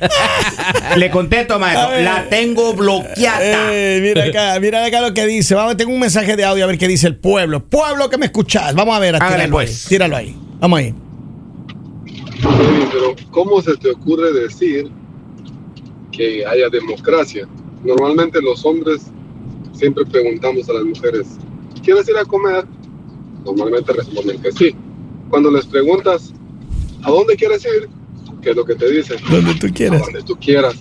Le 0.96 1.10
contesto, 1.10 1.60
maestro, 1.60 2.00
la 2.02 2.26
tengo 2.30 2.74
bloqueada. 2.74 3.74
Eh, 3.74 4.00
mira 4.02 4.26
acá, 4.26 4.60
mira 4.60 4.86
acá 4.86 5.02
lo 5.02 5.14
que 5.14 5.26
dice. 5.26 5.56
Vamos, 5.56 5.78
tengo 5.78 5.92
un 5.92 6.00
mensaje 6.00 6.36
de 6.36 6.46
audio 6.46 6.64
a 6.64 6.68
ver 6.68 6.78
qué 6.78 6.88
dice 6.88 7.08
el 7.08 7.16
pueblo. 7.16 7.66
Pueblo 7.66 8.10
que 8.10 8.18
me 8.18 8.28
escuchás. 8.28 8.74
Vamos 8.76 8.96
a 8.96 9.00
ver, 9.00 9.16
Hágale, 9.16 9.36
tíralo 9.36 9.52
pues. 9.52 9.86
ahí. 9.86 9.90
Tíralo 9.90 10.16
ahí. 10.16 10.36
Vamos 10.60 10.80
ahí. 10.80 10.94
Sí, 12.38 12.88
pero 12.92 13.16
¿cómo 13.32 13.62
se 13.62 13.76
te 13.78 13.92
ocurre 13.92 14.32
decir 14.32 14.90
que 16.12 16.46
haya 16.46 16.70
democracia? 16.70 17.48
Normalmente 17.84 18.42
los 18.42 18.64
hombres 18.66 19.08
siempre 19.78 20.06
preguntamos 20.06 20.68
a 20.70 20.74
las 20.74 20.84
mujeres, 20.84 21.28
¿quieres 21.84 22.08
ir 22.10 22.18
a 22.18 22.26
comer? 22.26 22.66
Normalmente 23.46 23.94
responden 23.94 24.42
que 24.42 24.52
sí. 24.52 24.76
Cuando 25.30 25.52
les 25.52 25.66
preguntas, 25.66 26.34
¿a 27.04 27.12
dónde 27.12 27.36
quieres 27.36 27.64
ir? 27.66 27.88
¿Qué 28.42 28.52
es 28.52 28.56
lo 28.56 28.66
que 28.66 28.76
te 28.76 28.90
dicen? 28.90 29.18
Donde 29.30 29.56
tú 29.56 29.68
A 29.68 29.72
quieras. 29.72 30.02
donde 30.02 30.24
tú 30.24 30.36
quieras. 30.40 30.76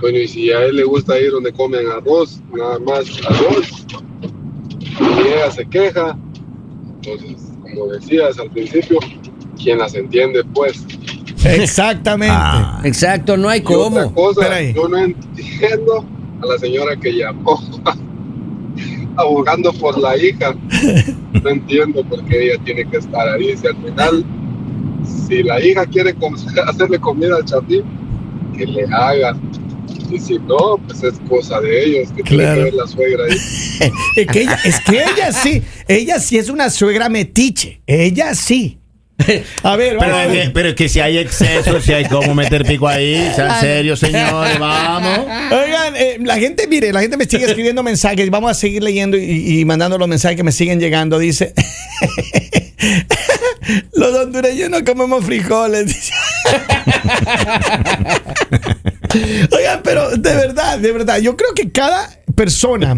Bueno, 0.00 0.18
y 0.18 0.28
si 0.28 0.50
a 0.50 0.64
él 0.66 0.76
le 0.76 0.84
gusta 0.84 1.18
ir 1.20 1.30
donde 1.30 1.52
comen 1.52 1.86
arroz, 1.88 2.40
nada 2.54 2.78
más 2.80 3.06
arroz, 3.28 3.86
y 5.00 5.28
ella 5.28 5.50
se 5.50 5.66
queja, 5.66 6.16
entonces, 7.02 7.52
como 7.62 7.86
decías 7.88 8.38
al 8.38 8.50
principio, 8.50 8.98
¿quién 9.62 9.78
las 9.78 9.94
entiende, 9.94 10.42
pues? 10.54 10.84
Exactamente. 11.44 12.34
Ah. 12.36 12.80
Exacto, 12.84 13.36
no 13.36 13.48
hay 13.48 13.60
Y 13.60 13.62
otra 13.74 13.76
cómo. 13.76 14.14
cosa, 14.14 14.40
Espera 14.40 14.56
ahí. 14.56 14.74
yo 14.74 14.88
no 14.88 14.98
entiendo 14.98 16.04
a 16.42 16.46
la 16.46 16.58
señora 16.58 16.96
que 16.96 17.12
llamó 17.16 17.58
abogando 19.16 19.72
por 19.72 19.98
la 19.98 20.16
hija. 20.16 20.54
No 21.42 21.50
entiendo 21.50 22.02
por 22.04 22.24
qué 22.24 22.46
ella 22.46 22.62
tiene 22.64 22.88
que 22.90 22.96
estar 22.96 23.28
ahí. 23.28 23.54
Si 23.56 23.66
al 23.66 23.76
final, 23.76 24.24
si 25.28 25.42
la 25.42 25.62
hija 25.64 25.84
quiere 25.86 26.14
hacerle 26.66 26.98
comida 26.98 27.36
al 27.36 27.44
chapín, 27.44 27.82
que 28.56 28.66
le 28.66 28.84
haga. 28.84 29.36
Y 30.10 30.18
si 30.18 30.38
no, 30.38 30.78
pues 30.86 31.02
es 31.02 31.20
cosa 31.28 31.60
de 31.60 31.84
ellos, 31.84 32.08
que 32.16 32.22
tiene 32.22 32.42
Claro. 32.44 32.56
que 32.56 32.64
ver 32.64 32.74
la 32.74 32.86
suegra 32.86 33.24
ahí. 33.24 33.36
Es 34.16 34.26
que, 34.28 34.40
ella, 34.40 34.58
es 34.64 34.80
que 34.80 34.96
ella 35.02 35.32
sí, 35.32 35.62
ella 35.86 36.18
sí 36.20 36.38
es 36.38 36.48
una 36.48 36.70
suegra 36.70 37.08
metiche. 37.10 37.82
Ella 37.86 38.34
sí. 38.34 38.78
A 39.62 39.76
ver, 39.76 39.96
Pero 39.98 40.12
vamos 40.12 40.34
es, 40.34 40.44
que, 40.44 40.50
pero 40.50 40.68
es 40.68 40.74
que 40.74 40.88
si 40.88 41.00
hay 41.00 41.18
exceso, 41.18 41.80
si 41.80 41.92
hay 41.92 42.04
cómo 42.04 42.34
meter 42.34 42.64
pico 42.64 42.86
ahí, 42.86 43.30
sean 43.34 43.60
serios, 43.60 43.98
señores, 43.98 44.58
vamos. 44.58 45.20
Oigan, 45.52 45.96
eh, 45.96 46.18
la 46.22 46.38
gente, 46.38 46.66
mire, 46.68 46.92
la 46.92 47.00
gente 47.00 47.16
me 47.16 47.24
sigue 47.24 47.46
escribiendo 47.46 47.82
mensajes. 47.82 48.28
Vamos 48.30 48.50
a 48.50 48.54
seguir 48.54 48.82
leyendo 48.82 49.16
y, 49.16 49.60
y 49.60 49.64
mandando 49.64 49.96
los 49.96 50.06
mensajes 50.06 50.36
que 50.36 50.42
me 50.42 50.52
siguen 50.52 50.80
llegando. 50.80 51.18
Dice: 51.18 51.54
Los 53.94 54.14
hondureños 54.14 54.70
no 54.70 54.84
comemos 54.84 55.24
frijoles. 55.24 56.12
Oigan, 59.52 59.80
pero 59.82 60.10
de 60.10 60.34
verdad, 60.34 60.78
de 60.78 60.92
verdad, 60.92 61.18
yo 61.18 61.36
creo 61.36 61.52
que 61.54 61.70
cada 61.70 62.10
persona, 62.34 62.94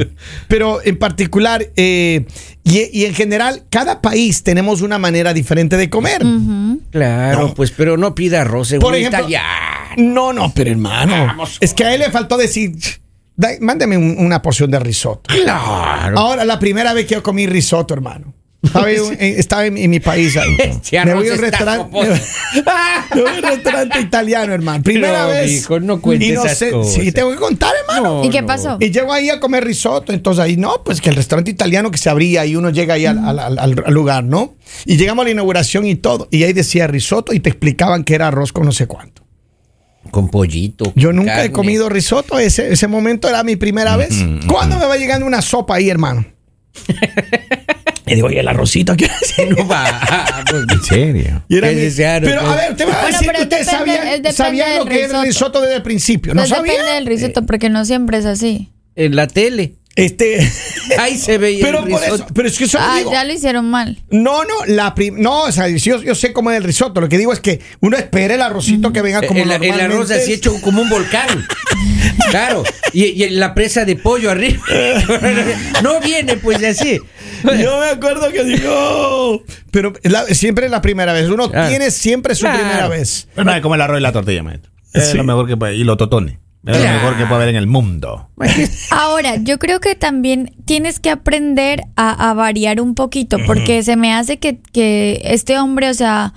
pero 0.49 0.81
en 0.85 0.99
particular 0.99 1.67
eh, 1.77 2.27
y, 2.65 2.99
y 3.01 3.05
en 3.07 3.15
general, 3.15 3.65
cada 3.71 4.01
país 4.03 4.43
tenemos 4.43 4.83
una 4.83 4.99
manera 4.99 5.33
diferente 5.33 5.77
de 5.77 5.89
comer. 5.91 6.23
Claro, 6.91 7.49
No. 7.49 7.55
pues, 7.55 7.71
pero 7.71 7.97
no 7.97 8.15
pida 8.15 8.41
arroz, 8.43 8.69
según 8.69 8.83
Por 8.83 8.95
ejemplo, 8.97 9.21
italiano. 9.21 9.47
no, 9.97 10.33
no, 10.33 10.53
pero 10.55 10.71
hermano, 10.71 11.13
Vamos 11.27 11.59
es 11.61 11.73
que 11.75 11.85
a 11.85 11.95
él 11.95 12.01
le 12.01 12.11
faltó 12.11 12.37
decir, 12.37 12.73
"Da- 13.37 13.51
mándame 13.61 13.97
un- 13.97 14.17
una 14.19 14.43
porción 14.43 14.71
de 14.71 14.81
risotto. 14.81 15.33
Claro. 15.33 16.19
Ahora, 16.19 16.45
la 16.45 16.59
primera 16.59 16.93
vez 16.93 17.07
que 17.07 17.15
yo 17.15 17.23
comí 17.23 17.47
risotto, 17.47 17.95
hermano. 17.95 18.35
Estaba, 18.61 18.91
en, 18.91 18.99
en- 19.21 19.39
estaba 19.39 19.67
en, 19.67 19.79
en 19.79 19.91
mi 19.91 20.01
país. 20.01 20.37
ahí. 20.37 20.57
Este 20.59 21.05
me 21.05 21.15
voy 21.15 21.29
a 21.29 21.33
un 21.35 21.39
restaurante. 21.39 21.91
me 23.15 23.21
voy 23.23 23.31
a 23.31 23.35
un 23.37 23.43
restaurante 23.43 24.01
italiano, 24.01 24.53
hermano. 24.53 24.83
Primera 24.83 25.23
No, 25.25 25.29
vez. 25.29 25.51
mijo, 25.53 25.81
no 25.81 26.01
cuente 26.01 26.27
y 26.27 26.33
no 26.33 26.45
esas 26.45 26.59
sé, 26.59 26.71
cosas. 26.73 26.95
Sí, 26.95 27.13
tengo 27.13 27.31
que 27.31 27.37
contar, 27.37 27.73
hermano. 27.83 28.19
No, 28.21 28.25
¿Y 28.25 28.31
qué 28.31 28.41
no. 28.41 28.47
pasó? 28.49 28.77
Y 28.81 28.91
llego 28.91 29.13
ahí 29.13 29.31
a 29.31 29.39
comer 29.39 29.65
risotto. 29.65 30.13
Entonces 30.13 30.43
ahí, 30.43 30.57
no, 30.57 30.83
pues 30.85 31.01
que 31.01 31.09
el 31.11 31.17
restaurante 31.17 31.51
italiano 31.51 31.91
que 31.91 31.99
se 31.99 32.11
abría 32.11 32.45
y 32.47 32.57
uno 32.57 32.71
llega 32.71 32.95
ahí 32.95 33.07
al, 33.07 33.19
al- 33.19 33.39
al- 33.39 33.59
al 33.59 33.95
lugar, 33.95 34.25
¿no? 34.25 34.57
Y 34.85 34.97
llegamos 34.97 35.23
a 35.23 35.27
la 35.27 35.31
inauguración 35.31 35.87
y 35.87 35.95
todo. 35.95 36.27
Y 36.31 36.43
ahí 36.43 36.53
decía 36.53 36.87
risotto 36.89 37.33
y 37.33 37.41
te 37.41 37.49
explicaban 37.51 38.03
que 38.05 38.15
era 38.15 38.27
arroz 38.29 38.53
con 38.53 38.65
no 38.67 38.73
sé 38.73 38.87
cuánto. 38.87 39.23
Con 40.11 40.31
pollito. 40.31 40.93
Yo 40.97 41.13
nunca 41.13 41.45
he 41.45 41.53
comido 41.53 41.89
risotto. 41.89 42.39
Ese, 42.39 42.73
ese 42.73 42.89
momento 42.89 43.29
era 43.29 43.43
mi 43.45 43.57
primera 43.57 43.97
vez. 43.97 44.15
¿Cuándo 44.49 44.79
me 44.79 44.87
va 44.87 44.97
llegando 44.97 45.27
una 45.27 45.43
sopa 45.43 45.77
ahí, 45.77 45.91
hermano? 45.91 46.25
Y 48.09 48.15
digo, 48.15 48.31
¿y 48.31 48.39
el 48.39 48.49
arrocito 48.49 48.95
qué 48.97 49.07
hace? 49.07 49.47
No 49.47 49.67
va. 49.67 50.45
pues, 50.51 50.65
¿En 50.73 50.83
serio? 50.85 51.43
Y 51.49 51.59
era 51.59 51.69
¿Qué 51.69 51.75
mi- 51.77 52.27
pero 52.27 52.41
a 52.43 52.57
ver, 52.57 52.77
te 52.77 52.85
voy 52.85 52.95
a 52.95 53.01
Bueno, 53.03 53.07
decir 53.13 53.27
pero 53.27 53.39
que 53.39 53.43
ustedes 53.45 53.67
sabían, 53.67 54.79
lo 54.79 54.85
que 54.87 55.03
era 55.05 55.21
el 55.21 55.27
risotto. 55.27 55.61
desde 55.61 55.77
el 55.77 55.83
principio. 55.83 56.35
¿No 56.35 56.41
Pues 56.43 56.51
sabían? 56.51 56.77
depende 56.77 56.93
del 56.95 57.07
risotto, 57.07 57.47
porque 57.47 57.69
no 57.71 57.85
siempre 57.85 58.19
es 58.19 58.25
así. 58.27 58.71
En 58.97 59.15
la 59.17 59.27
tele. 59.27 59.75
Este, 59.97 60.39
Ahí 61.01 61.19
se 61.19 61.39
veía 61.39 61.65
pero 61.65 61.83
el 61.85 61.89
por 61.91 62.03
eso, 62.05 62.25
pero 62.33 62.47
es 62.47 62.57
que 62.57 62.65
eso 62.65 62.79
Ah, 62.81 62.99
digo. 62.99 63.11
ya 63.11 63.25
lo 63.25 63.33
hicieron 63.33 63.69
mal. 63.69 63.99
No, 64.11 64.45
no, 64.45 64.65
la 64.67 64.95
prim- 64.95 65.21
no, 65.21 65.43
o 65.43 65.51
sea, 65.53 65.67
yo, 65.69 66.01
yo 66.03 66.15
sé 66.15 66.33
cómo 66.33 66.53
es 66.53 66.57
el 66.57 66.63
risotto. 66.63 67.01
Lo 67.01 67.09
que 67.09 67.19
digo 67.19 67.33
es 67.33 67.41
que 67.41 67.59
uno 67.81 67.97
espera 67.97 68.35
el 68.35 68.43
arrocito 68.43 68.93
que 68.93 69.03
venga 69.03 69.23
como 69.27 69.41
el, 69.43 69.51
el 69.51 69.59
normalmente 69.59 69.83
arroz 69.97 70.11
así 70.13 70.33
hecho 70.33 70.55
como 70.61 70.83
un 70.83 70.89
volcán. 70.89 71.45
claro. 72.31 72.63
Y, 72.93 73.05
y 73.25 73.29
la 73.31 73.55
presa 73.55 73.85
de 73.85 73.97
pollo 73.97 74.31
arriba. 74.31 74.63
no 75.83 76.01
viene 76.01 76.37
pues 76.37 76.63
así. 76.63 77.01
Yo 77.63 77.79
me 77.81 77.87
acuerdo 77.91 78.31
que 78.31 78.45
digo, 78.45 79.43
pero 79.71 79.93
la- 80.03 80.27
siempre 80.27 80.67
es 80.67 80.71
la 80.71 80.81
primera 80.83 81.13
vez. 81.13 81.29
Uno 81.29 81.51
tiene 81.51 81.91
siempre 81.91 82.35
su 82.35 82.43
Claro. 82.43 82.59
primera 82.59 82.89
vez. 82.89 83.29
Pero 83.35 83.45
no 83.45 83.55
es 83.55 83.61
como 83.61 83.75
el 83.75 83.81
arroz 83.81 83.99
y 83.99 84.03
la 84.03 84.13
tortilla, 84.13 84.43
maestro. 84.43 84.71
Es 84.93 85.11
Sí. 85.11 85.17
lo 85.17 85.25
mejor 85.25 85.47
que 85.47 85.57
puede. 85.57 85.77
Y 85.77 85.85
los 85.85 85.97
totones. 85.97 86.39
Es 86.67 86.77
lo 86.77 86.91
mejor 86.93 87.17
que 87.17 87.25
puede 87.25 87.37
haber 87.37 87.49
en 87.51 87.57
el 87.57 87.67
mundo. 87.67 88.31
Ahora, 88.91 89.37
yo 89.37 89.59
creo 89.59 89.81
que 89.81 89.95
también 89.95 90.55
tienes 90.67 90.99
que 91.01 91.11
aprender 91.11 91.83
a, 91.97 92.31
a 92.31 92.35
variar 92.35 92.81
un 92.81 92.95
poquito, 92.95 93.39
porque 93.47 93.83
se 93.83 93.97
me 93.97 94.13
hace 94.13 94.39
que, 94.39 94.59
que 94.73 95.21
este 95.25 95.59
hombre, 95.59 95.89
o 95.89 95.95
sea, 95.95 96.35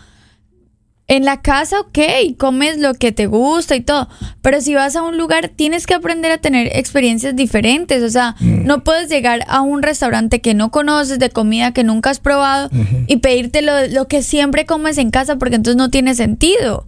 en 1.12 1.26
la 1.26 1.42
casa, 1.42 1.82
ok, 1.82 2.00
comes 2.38 2.78
lo 2.78 2.94
que 2.94 3.12
te 3.12 3.28
gusta 3.28 3.76
y 3.76 3.82
todo, 3.82 4.08
pero 4.42 4.62
si 4.62 4.76
vas 4.76 4.96
a 4.96 5.02
un 5.02 5.18
lugar, 5.18 5.50
tienes 5.50 5.86
que 5.86 5.94
aprender 5.94 6.32
a 6.32 6.38
tener 6.38 6.70
experiencias 6.78 7.36
diferentes, 7.36 8.02
o 8.02 8.10
sea, 8.10 8.38
no 8.40 8.86
puedes 8.86 9.10
llegar 9.10 9.44
a 9.50 9.60
un 9.60 9.84
restaurante 9.84 10.40
que 10.40 10.54
no 10.54 10.72
conoces, 10.72 11.20
de 11.20 11.30
comida 11.30 11.74
que 11.74 11.84
nunca 11.84 12.12
has 12.12 12.22
probado, 12.22 12.70
y 13.08 13.18
pedirte 13.18 13.62
lo, 13.62 13.88
lo 13.88 14.08
que 14.08 14.24
siempre 14.24 14.66
comes 14.66 14.98
en 14.98 15.12
casa, 15.12 15.36
porque 15.36 15.58
entonces 15.58 15.76
no 15.76 15.90
tiene 15.90 16.16
sentido. 16.16 16.86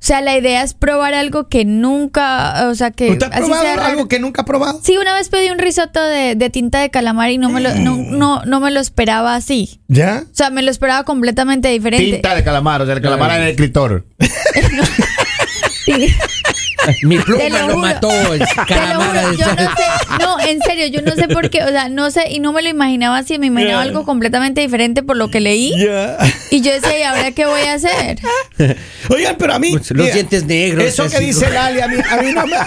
O 0.00 0.04
sea, 0.08 0.20
la 0.20 0.38
idea 0.38 0.62
es 0.62 0.74
probar 0.74 1.12
algo 1.12 1.48
que 1.48 1.64
nunca, 1.64 2.68
o 2.68 2.74
sea, 2.76 2.92
que... 2.92 3.10
¿Usted 3.10 3.26
ha 3.26 3.30
así 3.30 3.46
probado 3.46 3.64
raro. 3.64 3.82
algo 3.82 4.08
que 4.08 4.20
nunca 4.20 4.42
ha 4.42 4.44
probado? 4.44 4.80
Sí, 4.82 4.96
una 4.96 5.12
vez 5.14 5.28
pedí 5.28 5.50
un 5.50 5.58
risotto 5.58 6.00
de, 6.00 6.36
de 6.36 6.50
tinta 6.50 6.80
de 6.80 6.90
calamar 6.90 7.30
y 7.30 7.38
no 7.38 7.50
me 7.50 7.60
lo, 7.60 7.74
no, 7.74 7.96
no, 7.96 8.44
no 8.44 8.60
me 8.60 8.70
lo 8.70 8.78
esperaba 8.78 9.34
así. 9.34 9.80
¿Ya? 9.88 10.22
O 10.24 10.34
sea, 10.34 10.50
me 10.50 10.62
lo 10.62 10.70
esperaba 10.70 11.02
completamente 11.02 11.68
diferente. 11.68 12.12
Tinta 12.12 12.36
de 12.36 12.44
calamar, 12.44 12.80
o 12.82 12.86
sea, 12.86 12.94
el 12.94 13.02
calamar 13.02 13.32
en 13.38 13.42
el 13.42 13.48
escritor. 13.48 14.06
Mi 17.02 17.18
pluma 17.18 17.48
lo 17.60 17.68
lo, 17.68 17.76
mató. 17.78 18.10
El 18.32 18.38
Te 18.40 18.44
lo 18.56 18.64
calamara 18.66 19.22
juro, 19.22 19.30
de 19.30 19.36
yo 19.36 19.46
no 19.46 19.54
sé, 19.76 19.84
no, 20.20 20.40
en 20.40 20.60
serio, 20.62 20.86
yo 20.86 21.02
no 21.02 21.12
sé 21.16 21.28
por 21.28 21.50
qué, 21.50 21.62
o 21.64 21.68
sea, 21.68 21.88
no 21.88 22.10
sé, 22.10 22.28
y 22.30 22.40
no 22.40 22.52
me 22.52 22.62
lo 22.62 22.68
imaginaba 22.68 23.18
así, 23.18 23.38
me 23.38 23.46
imaginaba 23.46 23.82
algo 23.82 24.04
completamente 24.04 24.60
diferente 24.60 25.02
por 25.02 25.16
lo 25.16 25.28
que 25.30 25.40
leí, 25.40 25.72
y 26.50 26.60
yo 26.60 26.72
decía, 26.72 26.98
¿y 26.98 27.02
ahora 27.02 27.30
qué 27.32 27.46
voy 27.46 27.60
a 27.62 27.74
hacer? 27.74 28.18
Oigan, 29.10 29.36
pero 29.38 29.54
a 29.54 29.58
mí. 29.58 29.72
Pues, 29.72 29.90
los 29.90 30.12
dientes 30.12 30.44
negros, 30.44 30.84
Eso 30.84 31.08
que 31.08 31.20
dice 31.20 31.50
Lali, 31.50 31.80
a 31.80 31.88
mí, 31.88 31.96
a 32.10 32.16
mí 32.22 32.32
no 32.32 32.46
me. 32.46 32.56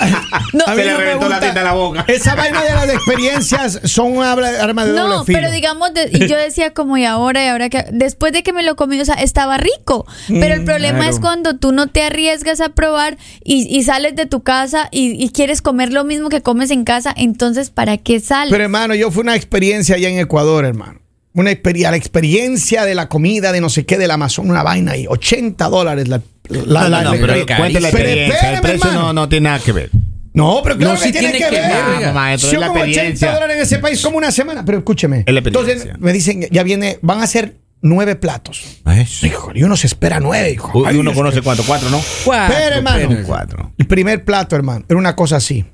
No. 0.54 0.66
a 0.68 0.72
mí 0.72 0.82
Se 0.82 0.86
le 0.86 0.92
no 0.92 0.98
reventó 0.98 1.30
la 1.30 1.40
tinta 1.40 1.60
en 1.60 1.66
la 1.66 1.74
boca. 1.74 2.04
Esa 2.08 2.36
vaina 2.36 2.62
de 2.62 2.72
las 2.74 2.90
experiencias 2.90 3.80
son 3.86 4.18
un 4.18 4.24
habla- 4.24 4.62
arma 4.62 4.86
de 4.86 4.92
doble 4.92 5.16
No, 5.16 5.24
filo. 5.24 5.40
pero 5.40 5.52
digamos, 5.52 5.94
de- 5.94 6.10
y 6.12 6.28
yo 6.28 6.36
decía 6.38 6.74
como, 6.74 6.98
¿y 6.98 7.06
ahora? 7.06 7.44
¿Y 7.44 7.48
ahora 7.48 7.70
que 7.70 7.86
Después 7.92 8.34
de 8.34 8.44
que 8.44 8.52
me 8.52 8.62
lo 8.64 8.76
comí, 8.76 9.00
o 9.00 9.06
sea, 9.06 9.16
estaba 9.16 9.58
rico. 9.58 10.06
Pero 10.28 10.54
el 10.56 10.64
problema 10.66 11.00
claro. 11.00 11.14
es 11.14 11.20
cuando 11.22 11.58
tú 11.58 11.72
no 11.72 11.88
te 11.88 12.04
arriesgas 12.04 12.60
a 12.60 12.70
probar 12.70 13.18
y, 13.44 13.66
y 13.76 13.84
sales 14.02 14.16
de 14.16 14.26
tu 14.26 14.42
casa 14.42 14.88
y, 14.92 15.24
y 15.24 15.30
quieres 15.30 15.62
comer 15.62 15.94
lo 15.94 16.04
mismo 16.04 16.30
que 16.30 16.42
comes 16.42 16.72
en 16.72 16.84
casa, 16.84 17.14
entonces, 17.16 17.70
¿para 17.70 17.98
qué 17.98 18.20
sales? 18.20 18.52
Pero 18.52 18.64
hermano, 18.64 18.96
yo 18.96 19.12
fui 19.12 19.22
una 19.22 19.36
experiencia 19.36 19.96
allá 19.96 20.10
en 20.10 20.18
Ecuador, 20.20 20.66
hermano. 20.66 21.00
Una 21.34 21.52
experiencia, 21.52 21.92
la 21.92 21.98
experiencia 21.98 22.84
de 22.86 22.96
la 22.96 23.08
comida 23.08 23.52
de 23.52 23.62
no 23.62 23.70
sé 23.70 23.86
qué 23.86 23.98
del 23.98 24.12
Amazon, 24.12 24.50
una 24.50 24.64
vaina 24.64 24.94
ahí, 24.94 25.06
80 25.08 25.70
dólares 25.70 26.08
la, 26.08 26.22
la- 26.50 26.82
No, 26.84 26.90
la- 26.90 27.04
no, 27.04 27.14
la- 27.16 27.22
pero 27.22 27.28
carísimo. 27.46 27.58
cuente 27.58 27.80
la 27.80 27.92
Pero 27.92 28.04
experiencia. 28.04 28.36
espérame, 28.36 28.56
el 28.56 28.62
precio 28.62 28.90
hermano. 28.90 29.08
no, 29.08 29.14
no 29.14 29.30
tiene 29.30 29.44
nada 29.50 29.60
que 29.60 29.72
ver. 29.72 29.90
No, 30.34 30.62
pero 30.64 30.78
claro 30.78 30.94
No, 30.94 31.00
que 31.00 31.06
sí 31.06 31.12
tiene, 31.12 31.32
tiene 31.32 31.46
que 31.50 31.56
que 31.56 31.62
ver. 31.62 32.14
maestro, 32.14 32.50
Si 32.50 32.56
yo 32.56 32.62
como 32.62 32.74
80 32.74 32.88
experiencia. 32.90 33.34
dólares 33.34 33.56
en 33.58 33.62
ese 33.64 33.80
país 33.80 34.02
como 34.02 34.18
una 34.18 34.32
semana, 34.32 34.66
pero 34.66 34.78
escúcheme. 34.80 35.24
Entonces 35.28 35.88
me 36.00 36.12
dicen, 36.14 36.48
ya 36.52 36.64
viene, 36.64 36.98
van 37.02 37.22
a 37.22 37.28
ser 37.28 37.56
nueve 37.82 38.16
platos. 38.16 38.82
Eso. 38.86 39.26
Hijo, 39.26 39.52
y 39.54 39.64
uno 39.64 39.76
se 39.76 39.88
espera 39.88 40.20
nueve, 40.20 40.52
hijo. 40.52 40.84
Ay, 40.86 40.98
uno 40.98 41.14
conoce 41.14 41.42
cuánto, 41.42 41.64
cuatro, 41.64 41.90
¿no? 41.90 42.00
Cuatro, 42.24 42.56
Espera, 42.56 42.76
hermano. 42.78 43.08
pero- 43.10 43.24
Cuatro. 43.26 43.74
El 43.78 43.88
primer 43.88 44.24
plato, 44.26 44.56
hermano, 44.56 44.86
era 44.88 44.98
una 44.98 45.16
cosa 45.16 45.38
así. 45.38 45.66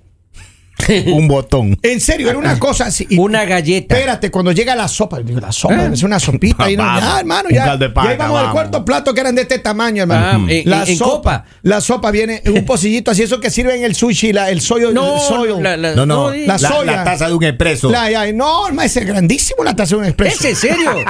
Un 1.08 1.28
botón. 1.28 1.78
En 1.82 2.00
serio, 2.00 2.30
era 2.30 2.38
una 2.38 2.58
cosa 2.60 2.86
así. 2.86 3.06
Y- 3.10 3.18
Una 3.18 3.46
galleta. 3.46 3.96
Espérate, 3.96 4.32
cuando 4.32 4.52
llega 4.52 4.76
la 4.76 4.88
sopa, 4.88 5.20
digo, 5.20 5.40
la 5.40 5.52
sopa, 5.52 5.76
¿Eh? 5.76 5.84
debe 5.84 5.98
ser 5.98 6.06
una 6.06 6.20
sopita. 6.20 6.70
Y 6.70 6.78
no, 6.78 6.84
ya, 7.00 7.20
hermano, 7.20 7.50
ya. 7.50 7.66
caldo 7.66 7.86
de 7.88 7.92
pata, 7.94 8.08
y 8.08 8.12
ahí 8.12 8.18
vamos 8.18 8.40
al 8.42 8.52
cuarto 8.52 8.86
plato 8.86 9.14
que 9.14 9.22
eran 9.22 9.36
de 9.36 9.42
este 9.42 9.60
tamaño, 9.60 10.04
hermano. 10.04 10.46
Ah, 10.48 10.52
en- 10.52 10.70
la 10.70 10.84
en 10.84 10.98
sopa. 10.98 11.46
La 11.64 11.82
sopa 11.82 12.12
viene 12.12 12.42
en 12.46 12.54
un 12.58 12.66
pocillito 12.66 13.12
así, 13.12 13.24
eso 13.24 13.40
que 13.40 13.50
sirve 13.50 13.76
en 13.76 13.84
el 13.84 13.96
sushi, 13.96 14.34
la, 14.34 14.50
el 14.50 14.62
soyo. 14.62 14.92
No, 14.92 15.16
el 15.16 15.22
soyo. 15.22 15.60
la- 15.62 15.78
la- 15.78 15.96
No, 15.96 16.06
no, 16.06 16.32
la 16.32 16.58
la, 16.58 16.58
soya. 16.60 16.92
la 16.98 17.04
taza 17.04 17.28
de 17.28 17.34
un 17.34 17.44
expreso. 17.44 17.90
La- 17.90 18.10
ya, 18.12 18.32
no, 18.34 18.68
hermano, 18.68 18.86
ese 18.86 19.00
es 19.02 19.06
grandísimo 19.08 19.64
la 19.64 19.76
taza 19.76 19.96
de 19.96 20.02
un 20.02 20.06
expreso. 20.08 20.38
¿Es 20.40 20.46
en 20.46 20.56
serio? 20.56 20.92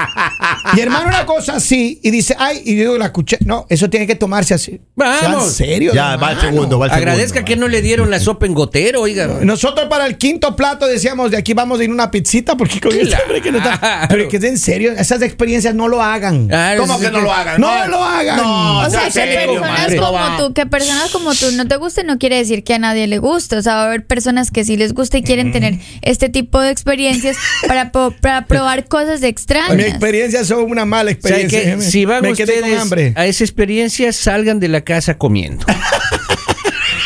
Y 0.76 0.80
hermano, 0.82 1.08
una 1.08 1.26
cosa 1.26 1.56
así, 1.56 2.00
y 2.04 2.12
dice, 2.12 2.36
ay, 2.38 2.62
y 2.66 2.76
yo 2.76 2.82
digo, 2.82 2.98
la 2.98 3.06
escuché. 3.06 3.38
No, 3.46 3.66
eso 3.70 3.90
tiene 3.90 4.06
que 4.06 4.16
tomarse 4.16 4.54
así. 4.54 4.82
Vamos. 4.96 5.18
O 5.46 5.50
sea, 5.50 5.66
¿En 5.66 5.70
serio? 5.72 5.94
ya, 5.94 6.18
va 6.18 6.30
al 6.30 6.42
segundo, 6.42 6.78
va 6.78 6.86
al 6.88 6.92
Agradezca 6.92 7.28
segundo. 7.36 7.46
que 7.46 7.56
no 7.56 7.68
le 7.70 7.82
dieron 7.82 8.10
la 8.10 8.20
sopa 8.20 8.46
en 8.46 8.54
gotero, 8.54 9.02
oiga. 9.02 9.28
Nosotros 9.58 9.88
para 9.90 10.06
el 10.06 10.18
quinto 10.20 10.56
plato 10.56 10.86
decíamos, 10.86 11.32
de 11.32 11.38
aquí 11.38 11.54
vamos 11.54 11.80
a 11.80 11.84
ir 11.84 11.90
una 11.90 12.12
pizzita, 12.12 12.56
porque 12.56 12.80
con 12.80 12.92
este 12.94 13.16
hombre 13.24 13.42
que 13.42 13.52
no 13.52 13.58
está. 13.58 14.06
Pero 14.08 14.28
que 14.30 14.38
es 14.38 14.44
en 14.44 14.58
serio, 14.60 14.92
esas 14.92 15.22
experiencias 15.24 15.74
no 15.74 15.88
lo 15.88 16.02
hagan. 16.04 16.48
Claro, 16.48 16.82
¿Cómo 16.82 16.98
sí, 17.00 17.06
que 17.06 17.12
no 17.12 17.22
lo 17.22 17.34
hagan? 17.34 17.60
No 17.60 17.88
lo 17.88 18.04
hagan. 18.04 18.38
No, 18.38 18.80
O 18.82 18.90
sea, 18.90 19.06
que 19.06 19.12
serio, 19.12 19.54
personas 19.60 19.80
madre. 19.82 19.98
como 19.98 20.38
tú, 20.38 20.54
que 20.54 20.66
personas 20.68 21.10
como 21.10 21.34
tú 21.34 21.52
no 21.54 21.68
te 21.68 21.76
gusten 21.78 22.06
no 22.06 22.20
quiere 22.20 22.38
decir 22.38 22.64
que 22.64 22.76
a 22.76 22.80
nadie 22.80 23.08
le 23.08 23.18
guste. 23.18 23.56
O 23.58 23.62
sea, 23.64 23.74
va 23.76 23.84
a 23.84 23.86
haber 23.88 24.06
personas 24.06 24.52
que 24.52 24.64
sí 24.64 24.78
les 24.78 24.94
gusta 24.94 25.18
y 25.18 25.24
quieren 25.24 25.52
tener 25.52 25.80
este 26.04 26.30
tipo 26.30 26.62
de 26.62 26.70
experiencias 26.70 27.36
para, 27.68 27.92
para 27.92 28.46
probar 28.46 28.86
cosas 28.88 29.22
Mi 29.22 29.28
extrañas. 29.28 29.88
experiencia 29.88 30.46
son 30.46 30.70
una 30.70 30.86
mala 30.86 31.10
O 31.12 31.28
sea, 31.28 31.38
experiencia. 31.40 31.76
que 31.78 31.82
si 31.82 32.06
van 32.06 32.26
ustedes 32.28 32.80
hambre. 32.80 33.14
a 33.16 33.26
esa 33.26 33.44
experiencia, 33.44 34.14
salgan 34.14 34.60
de 34.60 34.68
la 34.68 34.82
casa 34.82 35.18
comiendo. 35.18 35.66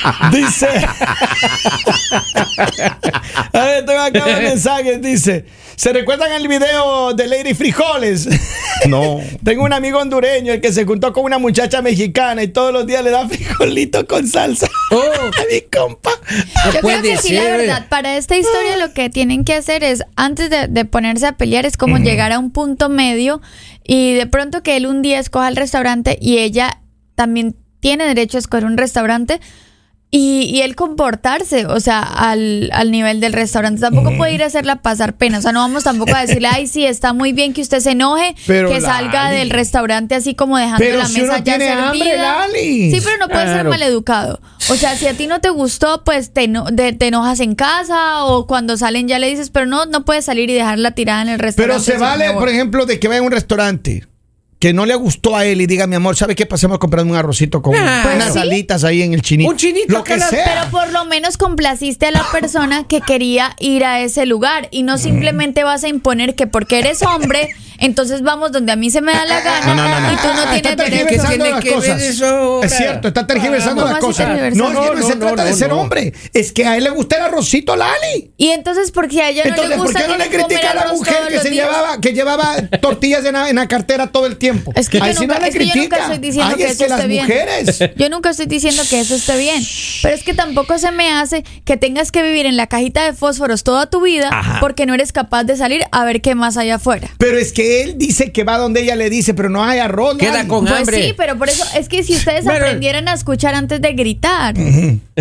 Dice. 0.32 0.68
a 3.54 3.66
ver, 3.66 3.86
tengo 3.86 4.00
acá 4.00 4.26
un 4.26 4.44
mensaje. 4.44 4.98
Dice: 5.00 5.46
¿Se 5.76 5.94
recuerdan 5.94 6.32
el 6.34 6.48
video 6.48 7.14
de 7.14 7.28
Lady 7.28 7.54
Frijoles? 7.54 8.28
No. 8.88 9.20
Tengo 9.44 9.64
un 9.64 9.74
amigo 9.74 10.00
hondureño 10.00 10.54
el 10.54 10.60
que 10.60 10.74
se 10.74 10.86
juntó 10.86 11.14
con 11.14 11.24
una 11.24 11.38
muchacha 11.38 11.84
mexicana 11.84 12.42
y 12.42 12.48
todos 12.48 12.74
los 12.74 12.88
días 12.88 13.04
le 13.04 13.12
da 13.12 13.28
frijolito 13.30 14.08
con 14.08 14.28
salsa. 14.28 14.68
Oh. 14.90 14.98
a 14.98 15.46
mi 15.52 15.62
compa. 15.72 16.10
No 16.10 16.64
Yo 16.66 16.70
creo 16.72 16.82
puede 16.82 17.02
que 17.04 17.18
sí, 17.18 17.36
la 17.36 17.44
verdad, 17.44 17.88
para 17.90 18.18
esta 18.18 18.36
historia 18.38 18.78
lo 18.78 18.92
que 18.94 19.12
tienen 19.12 19.44
que 19.46 19.54
hacer 19.54 19.84
es, 19.84 20.02
antes 20.16 20.50
de, 20.50 20.68
de 20.68 20.86
ponerse 20.86 21.28
a 21.28 21.34
pelear, 21.34 21.68
es 21.68 21.78
como 21.78 22.00
llegar 22.00 22.32
a 22.32 22.40
un 22.40 22.50
punto 22.50 22.90
medio 22.90 23.40
y 23.84 24.16
de 24.16 24.26
pronto 24.26 24.64
que 24.64 24.78
él 24.78 24.88
un 24.88 25.04
día 25.04 25.20
escoja 25.20 25.48
el 25.48 25.56
restaurante 25.56 26.18
y 26.20 26.40
ella 26.40 26.82
también 27.14 27.56
tiene 27.82 28.06
derecho 28.06 28.38
a 28.38 28.40
escoger 28.40 28.66
un 28.66 28.78
restaurante 28.78 29.40
y, 30.14 30.42
y 30.54 30.62
él 30.62 30.76
comportarse, 30.76 31.66
o 31.66 31.80
sea, 31.80 32.02
al, 32.02 32.70
al 32.74 32.92
nivel 32.92 33.22
del 33.22 33.32
restaurante. 33.32 33.80
Tampoco 33.82 34.16
puede 34.18 34.34
ir 34.34 34.44
a 34.44 34.48
hacerla 34.48 34.82
pasar 34.82 35.16
pena, 35.16 35.40
o 35.40 35.42
sea, 35.42 35.54
no 35.54 35.62
vamos 35.62 35.86
tampoco 35.86 36.14
a 36.14 36.22
decirle, 36.26 36.50
ay, 36.52 36.68
sí, 36.68 36.86
está 36.86 37.14
muy 37.14 37.32
bien 37.32 37.54
que 37.54 37.62
usted 37.62 37.80
se 37.80 37.92
enoje, 37.92 38.36
Pero, 38.46 38.70
que 38.70 38.82
salga 38.82 39.30
del 39.30 39.50
restaurante 39.50 40.14
así 40.16 40.36
como 40.36 40.58
dejando 40.58 40.80
Pero 40.80 40.98
la 41.00 41.06
si 41.06 41.14
mesa 41.22 41.26
uno 41.26 41.38
ya 41.38 41.44
tiene 41.44 41.66
servida. 41.66 41.90
hambre, 41.90 42.18
Lali. 42.18 42.92
Sí, 42.92 43.00
pero 43.04 43.18
no 43.20 43.28
puede 43.30 43.46
ser 43.46 43.54
Claro. 43.54 43.70
maleducado. 43.70 44.40
O 44.70 44.76
sea, 44.76 44.96
si 44.96 45.08
a 45.08 45.14
ti 45.14 45.28
no 45.28 45.40
te 45.42 45.50
gustó, 45.50 46.04
pues 46.04 46.34
te, 46.34 46.44
eno- 46.44 46.66
de- 46.72 46.94
te 46.94 47.08
enojas 47.08 47.40
en 47.40 47.56
casa 47.56 48.26
o 48.26 48.48
cuando 48.48 48.76
salen 48.78 49.08
ya 49.08 49.18
le 49.18 49.28
dices, 49.30 49.50
pero 49.50 49.66
no, 49.66 49.86
no 49.86 50.04
puedes 50.06 50.26
salir 50.26 50.50
y 50.50 50.54
dejarla 50.54 50.92
tirada 50.92 51.22
en 51.22 51.30
el 51.30 51.38
Pero 51.38 51.46
restaurante. 51.48 51.84
se 51.86 51.92
decir, 51.94 52.06
vale, 52.06 52.32
por 52.34 52.50
ejemplo, 52.50 52.86
de 52.86 53.00
que 53.00 53.08
vaya 53.08 53.22
a 53.22 53.24
un 53.24 53.32
restaurante 53.32 54.06
que 54.62 54.74
no 54.74 54.86
le 54.86 54.94
gustó 54.94 55.36
a 55.36 55.44
él 55.46 55.60
y 55.60 55.66
diga, 55.66 55.88
mi 55.88 55.96
amor, 55.96 56.16
¿sabe 56.16 56.36
qué? 56.36 56.46
Pasemos 56.46 56.76
a 56.76 56.78
comprar 56.80 57.04
un 57.04 57.16
arrocito 57.16 57.64
con 57.64 57.76
Ah, 57.76 58.12
unas 58.16 58.34
sí. 58.34 58.40
alitas 58.40 58.84
ahí 58.84 59.02
en 59.02 59.14
el 59.16 59.24
chinito. 59.24 59.50
Un 59.50 59.58
chinito 59.58 59.92
Lo 59.92 60.04
que 60.04 60.20
sea. 60.20 60.44
Pero 60.46 60.70
por 60.70 60.92
lo 60.92 61.04
menos 61.06 61.36
complaciste 61.38 62.06
a 62.06 62.12
la 62.12 62.24
persona 62.32 62.84
que 62.88 63.02
quería 63.02 63.56
ir 63.60 63.84
a 63.84 64.00
ese 64.02 64.28
lugar 64.28 64.68
y 64.70 64.84
no 64.84 65.00
simplemente 65.00 65.64
vas 65.64 65.84
a 65.84 65.88
imponer 65.88 66.36
que 66.36 66.46
porque 66.46 66.78
eres 66.78 67.02
hombre, 67.02 67.50
entonces 67.82 68.22
vamos 68.22 68.52
donde 68.52 68.72
a 68.72 68.76
mí 68.76 68.90
se 68.90 69.02
me 69.02 69.12
da 69.12 69.26
la 69.26 69.42
gana 69.42 69.66
No, 69.66 69.76
no, 69.76 69.90
no, 69.90 70.00
no. 70.00 70.14
y 70.14 70.16
tú 70.16 70.28
no 70.28 70.34
Ah, 70.34 70.36
tienes 70.54 70.56
está 70.72 70.76
derecho. 70.84 71.06
tergiversando 71.08 71.30
tiene 71.44 71.50
las 71.52 71.62
que 71.64 71.70
ver 71.70 71.78
cosas. 71.80 72.02
eso 72.02 72.26
ahora? 72.26 72.68
Es 72.68 72.78
cierto, 72.78 73.08
está 73.10 73.28
tergiversando 73.28 73.82
¿Cómo 73.82 73.94
las 73.94 74.02
cosas. 74.02 74.56
No, 74.56 74.70
no, 74.72 74.94
No, 74.96 75.08
se 75.08 75.16
no, 75.16 75.20
trata 75.20 75.44
no, 75.44 75.50
de 75.50 75.54
ser 75.54 75.72
hombre. 75.74 76.14
Es 76.34 76.52
que 76.52 76.66
a 76.66 76.78
él 76.78 76.84
le 76.86 76.90
gusta 76.92 77.18
el 77.18 77.24
arrocito, 77.24 77.76
Lali. 77.76 78.32
Y 78.38 78.50
entonces 78.50 78.92
porque 78.92 79.22
a 79.22 79.30
ella 79.30 79.44
no 79.44 79.50
Entonces, 79.50 79.70
le 79.70 79.76
¿por 79.78 79.86
gusta 79.88 80.02
qué 80.02 80.08
no 80.08 80.18
le 80.18 80.30
critica 80.30 80.72
a 80.72 80.76
la 80.76 80.94
mujer 80.94 81.16
que 81.30 81.40
se 81.40 81.50
días? 81.50 81.66
llevaba, 81.68 82.00
que 82.00 82.14
llevaba 82.14 82.56
tortillas 82.82 83.26
en 83.26 83.34
la, 83.34 83.50
en 83.50 83.56
la 83.58 83.68
cartera 83.68 84.08
todo 84.08 84.26
el 84.26 84.38
tiempo? 84.38 84.72
Es 84.76 84.90
que 84.90 85.00
yo 85.00 85.06
nunca- 85.06 85.36
no 85.36 85.40
le 85.42 85.48
es 85.48 85.56
que 85.56 85.66
yo 85.68 85.76
nunca 85.76 85.98
critica. 85.98 85.98
estoy 86.04 86.18
diciendo 86.20 86.52
Ay, 86.52 86.58
que 86.58 86.66
es 86.66 86.72
eso 86.72 86.84
que 86.84 86.90
las 86.90 87.00
esté 87.00 87.08
bien. 87.10 87.24
mujeres. 87.26 87.80
Yo 87.98 88.10
nunca 88.10 88.30
estoy 88.32 88.46
diciendo 88.46 88.84
que 88.90 89.00
eso 89.00 89.16
esté 89.16 89.38
bien, 89.38 89.64
pero 90.02 90.16
es 90.16 90.24
que 90.24 90.34
tampoco 90.34 90.78
se 90.78 90.92
me 90.92 91.12
hace 91.12 91.44
que 91.66 91.78
tengas 91.78 92.12
que 92.12 92.22
vivir 92.24 92.46
en 92.46 92.58
la 92.58 92.68
cajita 92.68 93.04
de 93.06 93.14
fósforos 93.14 93.64
toda 93.64 93.90
tu 93.90 94.02
vida 94.02 94.30
porque 94.60 94.86
no 94.86 94.94
eres 94.94 95.12
capaz 95.12 95.44
de 95.44 95.56
salir 95.58 95.84
a 95.92 96.04
ver 96.06 96.22
qué 96.22 96.36
más 96.36 96.58
hay 96.58 96.70
afuera. 96.72 97.10
Pero 97.18 97.38
es 97.38 97.52
que 97.54 97.71
él 97.72 97.98
dice 97.98 98.32
que 98.32 98.44
va 98.44 98.58
donde 98.58 98.82
ella 98.82 98.96
le 98.96 99.10
dice, 99.10 99.34
pero 99.34 99.50
no 99.50 99.64
hay 99.64 99.80
arroz. 99.80 100.18
Queda 100.18 100.48
con 100.48 100.66
Pues 100.66 100.80
hambre. 100.80 101.02
sí, 101.04 101.14
pero 101.16 101.38
por 101.38 101.48
eso 101.50 101.64
es 101.78 101.88
que 101.88 102.04
si 102.04 102.14
ustedes 102.16 102.44
Pero- 102.46 102.58
aprendieran 102.66 103.08
a 103.08 103.14
escuchar 103.14 103.56
antes 103.56 103.82
de 103.82 103.94
gritar, 103.94 104.56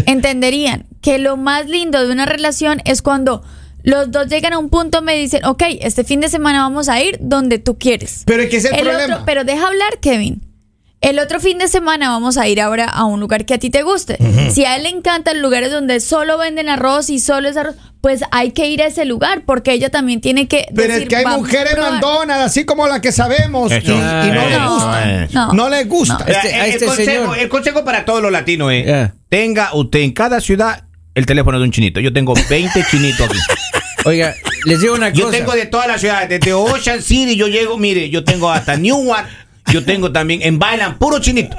entenderían 0.07 0.87
que 1.01 1.19
lo 1.19 1.37
más 1.37 1.67
lindo 1.69 2.05
de 2.07 2.13
una 2.13 2.27
relación 2.27 2.83
es 2.85 3.03
cuando 3.03 3.43
los 3.83 4.11
dos 4.11 4.29
llegan 4.29 4.53
a 4.53 4.59
un 4.59 4.69
punto 4.69 5.01
me 5.03 5.17
dicen, 5.17 5.45
ok, 5.45 5.63
este 5.81 6.05
fin 6.05 6.21
de 6.21 6.29
semana 6.29 6.63
vamos 6.63 6.89
a 6.89 7.01
ir 7.03 7.17
donde 7.21 7.59
tú 7.59 7.79
quieres. 7.79 8.23
Pero 8.27 8.43
es 8.43 8.51
que 8.51 8.57
es 8.59 8.65
el, 8.67 8.75
El 8.75 8.81
problema. 8.83 9.15
otro, 9.15 9.27
pero 9.27 9.45
deja 9.45 9.67
hablar, 9.69 9.99
Kevin. 10.01 10.43
El 11.01 11.19
otro 11.19 11.41
fin 11.41 11.57
de 11.57 11.67
semana 11.69 12.11
vamos 12.11 12.37
a 12.37 12.47
ir 12.47 12.61
ahora 12.61 12.85
a 12.85 13.05
un 13.05 13.21
lugar 13.21 13.47
que 13.47 13.55
a 13.55 13.59
ti 13.59 13.71
te 13.71 13.83
guste. 13.83 14.19
Si 14.53 14.67
a 14.67 14.77
él 14.77 14.83
le 14.83 14.91
encantan 14.91 15.41
lugares 15.41 15.71
donde 15.71 15.99
solo 16.01 16.37
venden 16.37 16.69
arroz 16.69 17.09
y 17.09 17.21
solo 17.21 17.49
es 17.49 17.57
arroz, 17.57 17.75
pues 18.03 18.21
hay 18.33 18.51
que 18.53 18.67
ir 18.67 18.83
a 18.83 18.87
ese 18.87 19.07
lugar 19.07 19.45
porque 19.47 19.73
ella 19.73 19.89
también 19.89 20.21
tiene 20.21 20.47
que. 20.47 20.67
Pero 20.75 20.89
decir, 20.89 21.05
es 21.05 21.09
que 21.09 21.17
hay 21.17 21.25
"Vamos 21.25 21.39
a 21.39 21.43
mujeres 21.43 21.73
probar". 21.75 21.93
mandonas, 21.93 22.39
así 22.41 22.65
como 22.67 22.87
la 22.87 23.01
que 23.01 23.13
sabemos, 23.13 23.73
y, 23.73 23.77
Eso. 23.77 23.93
y 23.93 23.97
no 23.97 24.49
les 24.49 24.59
No, 24.59 24.75
gusta. 24.75 25.55
No, 25.55 25.69
les 25.71 25.89
gusta. 25.89 26.19
No. 26.19 26.27
Este- 26.27 26.49
Eh, 26.51 26.61
el, 26.65 26.71
este 26.71 26.85
consejo, 26.87 27.11
señor. 27.23 27.39
el 27.39 27.49
consejo 27.49 27.85
para 27.85 28.05
todos 28.05 28.21
los 28.21 28.31
latinos 28.31 28.71
es: 28.73 28.87
Ya. 28.87 29.15
tenga 29.31 29.75
usted 29.75 30.01
en 30.01 30.13
cada 30.13 30.41
ciudad 30.41 30.85
el 31.15 31.25
teléfono 31.25 31.59
de 31.59 31.65
un 31.65 31.73
chinito. 31.73 32.01
Yo 32.01 32.13
tengo 32.13 32.35
20 32.51 32.85
chinitos 32.91 33.27
aquí. 33.27 33.39
Oiga, 34.05 34.35
les 34.67 34.81
digo 34.83 34.95
una 34.95 35.09
Yo 35.11 35.27
cosa. 35.27 35.39
tengo 35.39 35.53
de 35.53 35.65
todas 35.67 35.87
las 35.87 36.01
ciudades, 36.01 36.29
desde 36.29 36.53
Ocean 36.53 37.01
City, 37.03 37.37
yo 37.37 37.49
llego, 37.49 37.77
mire, 37.79 38.09
yo 38.11 38.23
tengo 38.25 38.51
hasta 38.51 38.77
Newark, 38.77 39.27
yo 39.73 39.85
tengo 39.85 40.13
también 40.13 40.41
en 40.43 40.59
Bailan, 40.59 40.99
puro 40.99 41.19
chinito. 41.21 41.57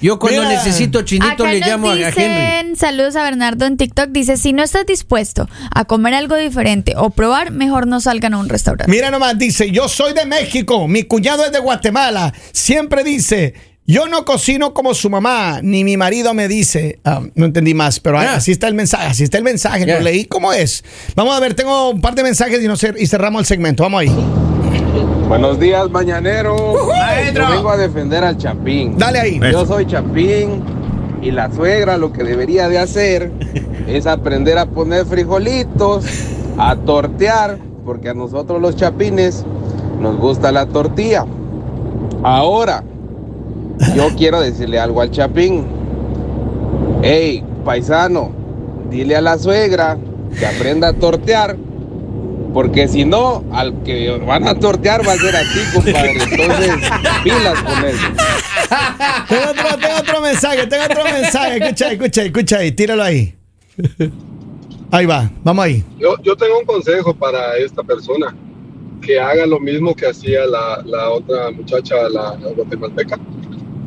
Yo 0.00 0.18
cuando 0.18 0.42
Mira. 0.42 0.54
necesito 0.54 1.02
chinito 1.02 1.32
Acá 1.44 1.52
le 1.52 1.60
nos 1.60 1.68
llamo 1.68 1.90
a- 1.90 1.94
a 1.94 1.96
Henry. 1.96 2.08
dicen, 2.10 2.76
saludos 2.76 3.16
a 3.16 3.22
Bernardo 3.24 3.66
en 3.66 3.76
TikTok, 3.76 4.08
dice, 4.10 4.36
si 4.36 4.52
no 4.52 4.62
estás 4.62 4.86
dispuesto 4.86 5.48
a 5.74 5.84
comer 5.84 6.14
algo 6.14 6.36
diferente 6.36 6.94
o 6.96 7.10
probar, 7.10 7.50
mejor 7.50 7.86
no 7.86 8.00
salgan 8.00 8.34
a 8.34 8.38
un 8.38 8.48
restaurante. 8.48 8.90
Mira 8.90 9.10
nomás, 9.10 9.38
dice, 9.38 9.70
yo 9.70 9.88
soy 9.88 10.12
de 10.14 10.24
México, 10.26 10.86
mi 10.88 11.02
cuñado 11.04 11.44
es 11.44 11.52
de 11.52 11.58
Guatemala. 11.58 12.32
Siempre 12.52 13.04
dice, 13.04 13.54
yo 13.86 14.06
no 14.06 14.24
cocino 14.24 14.74
como 14.74 14.94
su 14.94 15.10
mamá, 15.10 15.60
ni 15.62 15.82
mi 15.84 15.96
marido 15.96 16.34
me 16.34 16.46
dice. 16.48 17.00
Ah, 17.04 17.20
no 17.34 17.46
entendí 17.46 17.74
más, 17.74 17.98
pero 18.00 18.20
Ya. 18.22 18.34
así 18.34 18.52
está 18.52 18.68
el 18.68 18.74
mensaje, 18.74 19.06
así 19.06 19.24
está 19.24 19.38
el 19.38 19.44
mensaje, 19.44 19.84
Ya. 19.86 19.94
lo 19.96 20.00
leí 20.00 20.24
como 20.24 20.52
es. 20.52 20.84
Vamos 21.16 21.36
a 21.36 21.40
ver, 21.40 21.54
tengo 21.54 21.90
un 21.90 22.00
par 22.00 22.14
de 22.14 22.22
mensajes 22.22 22.62
y, 22.62 22.66
no 22.68 22.74
cer- 22.76 22.96
y 22.98 23.06
cerramos 23.06 23.40
el 23.40 23.46
segmento. 23.46 23.82
Vamos 23.82 24.00
ahí. 24.02 24.41
Buenos 25.28 25.58
días, 25.58 25.90
mañanero. 25.90 26.56
Maestro. 26.88 27.44
Yo 27.48 27.54
vengo 27.54 27.70
a 27.70 27.76
defender 27.76 28.22
al 28.24 28.36
Chapín. 28.36 28.98
Dale 28.98 29.18
ahí. 29.18 29.40
Yo 29.50 29.64
soy 29.64 29.86
Chapín 29.86 30.62
y 31.22 31.30
la 31.30 31.50
suegra 31.50 31.96
lo 31.96 32.12
que 32.12 32.24
debería 32.24 32.68
de 32.68 32.78
hacer 32.78 33.32
es 33.86 34.06
aprender 34.06 34.58
a 34.58 34.66
poner 34.66 35.06
frijolitos, 35.06 36.04
a 36.58 36.76
tortear, 36.76 37.58
porque 37.84 38.10
a 38.10 38.14
nosotros 38.14 38.60
los 38.60 38.76
chapines 38.76 39.44
nos 40.00 40.18
gusta 40.18 40.52
la 40.52 40.66
tortilla. 40.66 41.24
Ahora, 42.22 42.82
yo 43.94 44.08
quiero 44.16 44.40
decirle 44.40 44.78
algo 44.78 45.00
al 45.00 45.10
Chapín. 45.10 45.64
Hey, 47.02 47.44
paisano, 47.64 48.30
dile 48.90 49.16
a 49.16 49.20
la 49.20 49.38
suegra 49.38 49.96
que 50.38 50.46
aprenda 50.46 50.88
a 50.88 50.92
tortear. 50.92 51.56
Porque 52.52 52.86
si 52.86 53.04
no, 53.04 53.44
al 53.52 53.82
que 53.82 54.10
van 54.26 54.46
a 54.46 54.58
tortear 54.58 55.06
va 55.06 55.12
a 55.12 55.16
ser 55.16 55.34
a 55.36 55.40
ti, 55.40 55.60
compadre. 55.74 56.12
Entonces, 56.12 56.90
pilas 57.24 57.62
con 57.62 57.84
eso. 57.84 58.06
Tengo 59.28 59.50
otro, 59.50 59.78
tengo 59.78 59.98
otro 59.98 60.20
mensaje, 60.20 60.66
tengo 60.66 60.84
otro 60.84 61.04
mensaje. 61.04 61.56
Escucha 61.58 61.86
ahí, 61.86 61.92
escucha 61.94 62.20
ahí, 62.20 62.26
escucha 62.26 62.56
ahí, 62.58 62.72
tíralo 62.72 63.02
ahí. 63.02 63.34
Ahí 64.90 65.06
va, 65.06 65.30
vamos 65.42 65.64
ahí. 65.64 65.84
Yo, 65.98 66.16
yo 66.22 66.36
tengo 66.36 66.58
un 66.58 66.66
consejo 66.66 67.14
para 67.14 67.56
esta 67.56 67.82
persona, 67.82 68.36
que 69.00 69.18
haga 69.18 69.46
lo 69.46 69.58
mismo 69.58 69.94
que 69.94 70.06
hacía 70.06 70.44
la, 70.46 70.82
la 70.84 71.10
otra 71.10 71.50
muchacha, 71.50 71.94
la, 72.10 72.36
la 72.38 72.50
guatemalteca. 72.50 73.18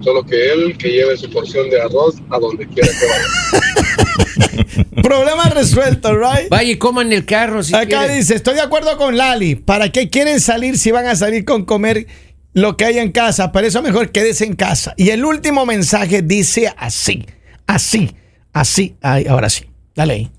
Solo 0.02 0.24
que 0.26 0.52
él 0.52 0.78
que 0.78 0.90
lleve 0.90 1.18
su 1.18 1.30
porción 1.30 1.70
de 1.70 1.82
arroz 1.82 2.16
a 2.30 2.40
donde 2.40 2.68
quiera 2.68 2.90
que 2.90 3.06
vaya. 3.08 4.86
Problema 5.04 5.50
resuelto, 5.50 6.16
right? 6.18 6.50
Vaya 6.50 6.72
y 6.72 6.78
coman 6.78 7.12
el 7.12 7.26
carro 7.26 7.64
si 7.64 7.74
Acá 7.76 7.86
quieren. 8.00 8.18
dice, 8.18 8.36
estoy 8.36 8.56
de 8.56 8.62
acuerdo 8.62 8.98
con 8.98 9.18
Lali. 9.18 9.56
¿Para 9.56 9.92
qué 9.92 10.10
quieren 10.10 10.40
salir 10.40 10.78
si 10.78 10.92
van 10.92 11.08
a 11.08 11.16
salir 11.16 11.46
con 11.46 11.66
comer 11.66 12.08
lo 12.54 12.78
que 12.78 12.86
hay 12.86 13.00
en 13.00 13.12
casa? 13.12 13.52
Para 13.52 13.68
eso 13.68 13.82
mejor 13.82 14.12
quédese 14.12 14.46
en 14.46 14.56
casa. 14.56 14.94
Y 14.98 15.10
el 15.10 15.26
último 15.26 15.66
mensaje 15.66 16.22
dice 16.22 16.74
así, 16.78 17.26
así, 17.68 18.16
así. 18.54 18.96
Ay, 19.02 19.26
ahora 19.28 19.50
sí. 19.50 19.66
Dale 19.96 20.14
ahí. 20.14 20.32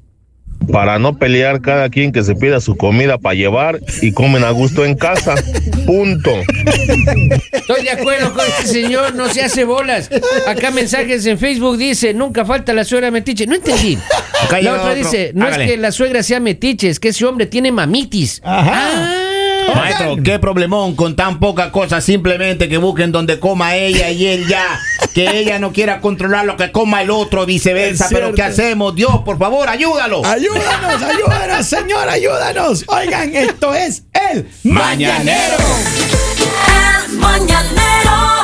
Para 0.72 0.98
no 0.98 1.16
pelear 1.16 1.60
cada 1.60 1.88
quien 1.90 2.10
que 2.12 2.24
se 2.24 2.34
pida 2.34 2.60
su 2.60 2.76
comida 2.76 3.18
para 3.18 3.34
llevar 3.34 3.80
y 4.02 4.12
comen 4.12 4.42
a 4.44 4.50
gusto 4.50 4.84
en 4.84 4.96
casa. 4.96 5.34
Punto. 5.86 6.30
Estoy 7.52 7.82
de 7.84 7.90
acuerdo 7.90 8.32
con 8.34 8.44
este 8.46 8.66
señor, 8.66 9.14
no 9.14 9.28
se 9.28 9.42
hace 9.42 9.64
bolas. 9.64 10.10
Acá 10.46 10.70
mensajes 10.70 11.24
en 11.26 11.38
Facebook 11.38 11.76
dice, 11.78 12.14
nunca 12.14 12.44
falta 12.44 12.72
la 12.72 12.84
suegra 12.84 13.10
metiche. 13.10 13.46
No 13.46 13.54
entendí. 13.54 13.96
Acá 14.44 14.60
La 14.60 14.72
otra 14.72 14.82
otro. 14.90 14.94
dice, 14.96 15.30
no 15.34 15.46
Hágale. 15.46 15.64
es 15.64 15.70
que 15.70 15.76
la 15.76 15.92
suegra 15.92 16.22
sea 16.22 16.40
metiche, 16.40 16.88
es 16.88 16.98
que 16.98 17.08
ese 17.08 17.24
hombre 17.24 17.46
tiene 17.46 17.70
mamitis. 17.70 18.40
Ajá. 18.44 18.72
Ah. 18.74 19.22
Maestro, 19.74 20.16
qué 20.22 20.38
problemón 20.38 20.94
con 20.94 21.16
tan 21.16 21.38
poca 21.40 21.70
cosa, 21.72 22.00
simplemente 22.00 22.68
que 22.68 22.78
busquen 22.78 23.10
donde 23.12 23.40
coma 23.40 23.74
ella 23.76 24.10
y 24.10 24.26
él 24.26 24.46
ya, 24.48 24.64
que 25.16 25.38
ella 25.38 25.58
no 25.58 25.72
quiera 25.72 26.02
controlar 26.02 26.44
lo 26.44 26.58
que 26.58 26.70
coma 26.70 27.00
el 27.00 27.08
otro, 27.08 27.46
viceversa, 27.46 28.08
pero 28.10 28.34
¿qué 28.34 28.42
hacemos? 28.42 28.94
Dios, 28.94 29.22
por 29.24 29.38
favor, 29.38 29.66
ayúdalo. 29.66 30.22
Ayúdanos, 30.22 31.02
ayúdanos, 31.02 31.66
señor, 31.66 32.06
ayúdanos. 32.06 32.84
Oigan, 32.86 33.34
esto 33.34 33.74
es 33.74 34.02
el 34.30 34.46
Mañanero. 34.62 35.56
El 37.08 37.14
mañanero 37.14 38.35